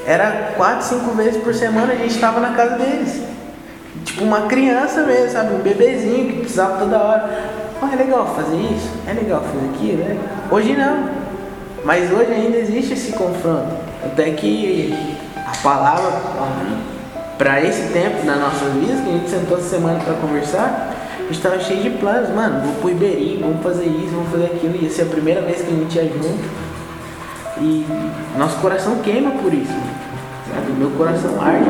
[0.07, 3.23] era quatro, cinco vezes por semana a gente estava na casa deles.
[4.05, 5.55] Tipo uma criança mesmo, sabe?
[5.55, 7.51] Um bebezinho que precisava toda hora.
[7.83, 10.17] Oh, é legal fazer isso, é legal fazer aquilo, né?
[10.51, 11.09] Hoje não.
[11.85, 13.77] Mas hoje ainda existe esse confronto.
[14.05, 15.16] Até que
[15.67, 16.13] palavra
[17.37, 21.23] para esse tempo na nossa vida, que a gente sentou essa semana para conversar, a
[21.23, 24.77] gente estava cheio de planos, mano, vou pro Iberi, vamos fazer isso, vamos fazer aquilo,
[24.77, 26.67] ia ser a primeira vez que a gente ia junto.
[27.59, 27.85] E
[28.39, 29.75] nosso coração queima por isso,
[30.49, 30.73] sabe?
[30.79, 31.69] Meu coração arde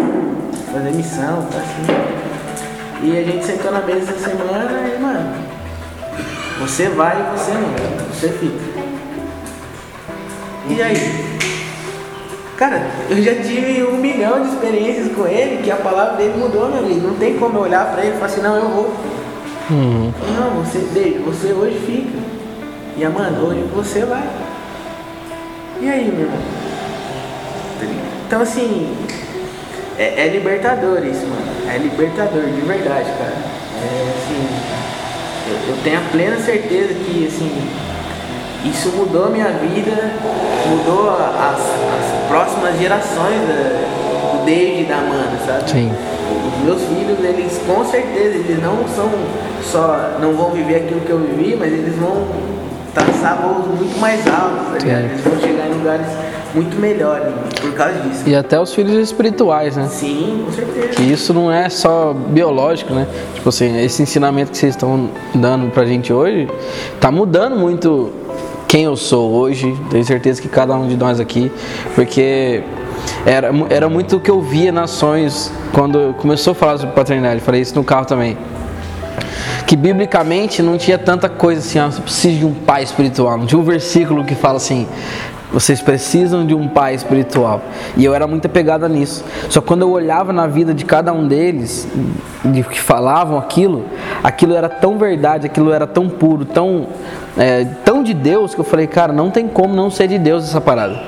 [0.70, 3.02] fazer missão, tá assim.
[3.02, 5.34] E a gente sentou na mesa essa semana e, mano,
[6.60, 8.86] você vai e você não, você fica.
[10.68, 11.25] E aí?
[12.56, 16.68] Cara, eu já tive um milhão de experiências com ele que a palavra dele mudou,
[16.68, 17.08] meu amigo.
[17.08, 18.94] Não tem como eu olhar pra ele e falar assim, não, eu vou.
[19.70, 20.12] Uhum.
[20.34, 22.18] Não, você, deixa, você hoje fica.
[22.96, 24.26] E a mano, hoje você vai.
[25.82, 26.38] E aí, meu irmão?
[28.26, 28.96] Então assim,
[29.98, 31.46] é, é libertador isso, mano.
[31.68, 33.34] É libertador, de verdade, cara.
[33.82, 34.48] É assim,
[35.48, 37.68] eu, eu tenho a plena certeza que assim,
[38.64, 40.12] isso mudou a minha vida,
[40.70, 45.70] mudou as, as próximas gerações da, do David e da Amanda, sabe?
[45.70, 45.92] Sim.
[46.58, 49.10] Os meus filhos, eles com certeza, eles não são
[49.62, 52.26] só, não vão viver aquilo que eu vivi, mas eles vão
[52.94, 55.02] traçar voos muito mais altos, tá ligado?
[55.02, 55.08] Sim.
[55.10, 56.06] Eles vão chegar em lugares
[56.56, 58.22] muito melhores mano, por causa disso.
[58.26, 59.86] E até os filhos espirituais, né?
[59.88, 60.88] Sim, com certeza.
[60.88, 63.06] Que isso não é só biológico, né?
[63.34, 66.48] Tipo assim, esse ensinamento que vocês estão dando pra gente hoje
[66.98, 68.10] tá mudando muito
[68.76, 69.74] quem eu sou hoje.
[69.88, 71.50] Tenho certeza que cada um de nós aqui,
[71.94, 72.62] porque
[73.24, 77.40] era, era muito o que eu via nas sonhos quando começou a falar sobre paternidade.
[77.40, 78.36] Falei isso no carro também.
[79.66, 83.38] Que biblicamente não tinha tanta coisa assim, ah, você precisa de um pai espiritual.
[83.38, 84.86] Não tinha um versículo que fala assim,
[85.52, 87.62] vocês precisam de um pai espiritual.
[87.96, 89.24] E eu era muito apegada nisso.
[89.48, 91.88] Só quando eu olhava na vida de cada um deles,
[92.44, 93.84] de que falavam aquilo,
[94.22, 96.88] aquilo era tão verdade, aquilo era tão puro, tão,
[97.36, 100.44] é, tão de Deus, que eu falei, cara, não tem como não ser de Deus
[100.44, 101.00] essa parada.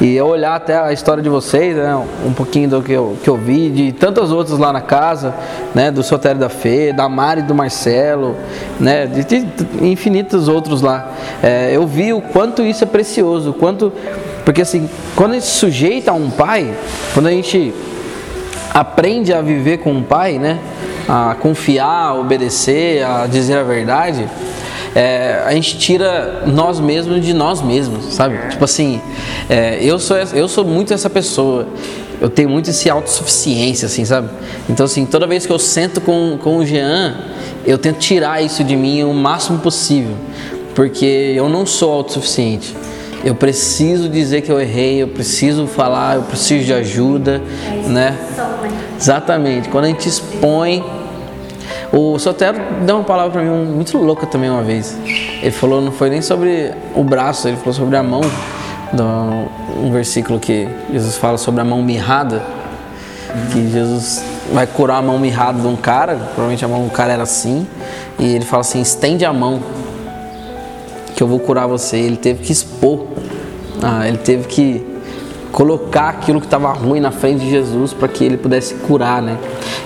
[0.00, 1.94] E eu olhar até a história de vocês, né,
[2.24, 5.34] um pouquinho do que eu, que eu vi, de tantos outros lá na casa,
[5.74, 8.34] né, do Sotério da Fê, da Mari do Marcelo,
[8.78, 9.46] né, de, de
[9.82, 11.12] infinitos outros lá.
[11.42, 13.92] É, eu vi o quanto isso é precioso, o quanto.
[14.42, 16.74] Porque assim, quando a gente sujeita a um pai,
[17.12, 17.74] quando a gente
[18.72, 20.58] aprende a viver com um pai, né?
[21.06, 24.26] A confiar, a obedecer, a dizer a verdade,
[24.94, 28.36] é, a gente tira nós mesmos de nós mesmos, sabe?
[28.50, 29.00] Tipo assim,
[29.48, 31.66] é, eu, sou, eu sou muito essa pessoa.
[32.20, 34.28] Eu tenho muito esse autossuficiência, assim, sabe?
[34.68, 37.16] Então, assim, toda vez que eu sento com, com o Jean,
[37.64, 40.14] eu tento tirar isso de mim o máximo possível.
[40.74, 42.76] Porque eu não sou autossuficiente.
[43.24, 47.40] Eu preciso dizer que eu errei, eu preciso falar, eu preciso de ajuda,
[47.86, 48.18] né?
[48.98, 49.68] Exatamente.
[49.68, 50.84] Quando a gente expõe.
[51.92, 54.96] O Sotero deu uma palavra pra mim muito louca também uma vez.
[55.42, 58.20] Ele falou, não foi nem sobre o braço, ele falou sobre a mão.
[59.82, 62.42] Um versículo que Jesus fala sobre a mão mirrada.
[63.52, 67.12] Que Jesus vai curar a mão mirrada de um cara, provavelmente a mão do cara
[67.12, 67.66] era assim.
[68.18, 69.60] E ele fala assim: estende a mão
[71.14, 71.96] que eu vou curar você.
[71.96, 73.06] Ele teve que expor,
[73.82, 74.84] ah, ele teve que
[75.52, 79.36] colocar aquilo que estava ruim na frente de Jesus para que ele pudesse curar, né?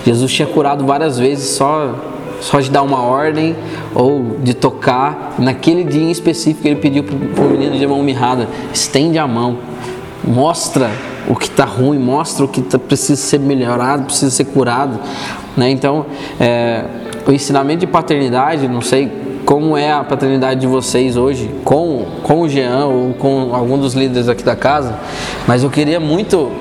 [0.05, 1.93] Jesus tinha curado várias vezes só
[2.41, 3.55] só de dar uma ordem
[3.93, 5.35] ou de tocar.
[5.39, 9.57] Naquele dia em específico ele pediu para o menino de mão mirrada, estende a mão,
[10.23, 10.91] mostra
[11.27, 14.99] o que está ruim, mostra o que tá, precisa ser melhorado, precisa ser curado,
[15.57, 15.69] né?
[15.69, 16.05] Então,
[16.39, 16.85] é,
[17.25, 22.41] o ensinamento de paternidade, não sei como é a paternidade de vocês hoje com, com
[22.41, 24.97] o Jean ou com algum dos líderes aqui da casa,
[25.47, 26.51] mas eu queria muito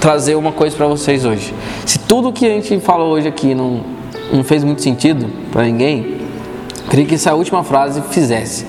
[0.00, 1.54] trazer uma coisa para vocês hoje.
[1.86, 3.80] Se tudo que a gente falou hoje aqui não,
[4.32, 6.18] não fez muito sentido para ninguém,
[6.90, 8.66] queria que essa última frase fizesse.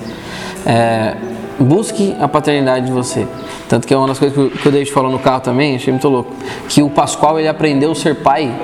[0.64, 1.16] É,
[1.58, 3.26] busque a paternidade de você.
[3.68, 6.08] Tanto que é uma das coisas que o David falou no carro também, achei muito
[6.08, 6.32] louco.
[6.68, 8.54] Que o Pascoal ele aprendeu a ser pai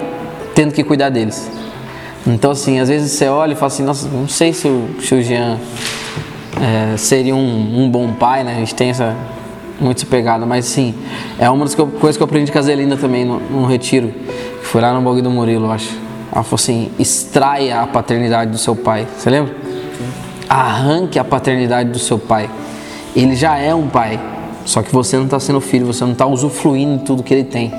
[0.55, 1.51] tendo que cuidar deles.
[2.27, 5.15] Então, assim, às vezes você olha e fala assim: Nossa, não sei se o, se
[5.15, 5.59] o Jean
[6.61, 8.55] é, seria um, um bom pai, né?
[8.57, 9.17] A gente tem essa
[9.81, 10.95] muito essa pegada, mas sim,
[11.39, 14.09] é uma das coisas que eu aprendi com a Zelinda também no, no retiro,
[14.61, 15.91] que foi lá no Bog do Murilo, eu acho.
[16.33, 19.07] Ela falou assim: extraia a paternidade do seu pai.
[19.17, 19.55] Você lembra?
[20.49, 22.49] Arranque a paternidade do seu pai.
[23.15, 24.21] Ele já é um pai,
[24.65, 27.45] só que você não está sendo filho, você não está usufruindo de tudo que ele
[27.45, 27.73] tem.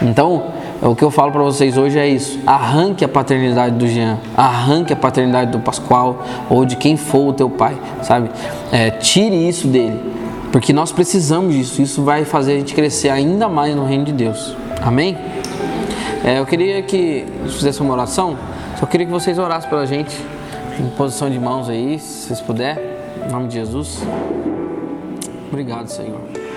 [0.00, 4.18] Então, o que eu falo para vocês hoje é isso: arranque a paternidade do Jean,
[4.36, 8.30] arranque a paternidade do Pascoal ou de quem for o teu pai, sabe?
[8.70, 10.00] É, tire isso dele,
[10.52, 11.82] porque nós precisamos disso.
[11.82, 14.56] Isso vai fazer a gente crescer ainda mais no reino de Deus.
[14.80, 15.16] Amém?
[16.24, 18.36] É, eu queria que fizesse uma oração.
[18.78, 20.16] Só queria que vocês orassem pela gente,
[20.78, 22.84] em posição de mãos aí, se vocês puderem,
[23.26, 24.00] em nome de Jesus.
[25.50, 26.47] Obrigado, Senhor.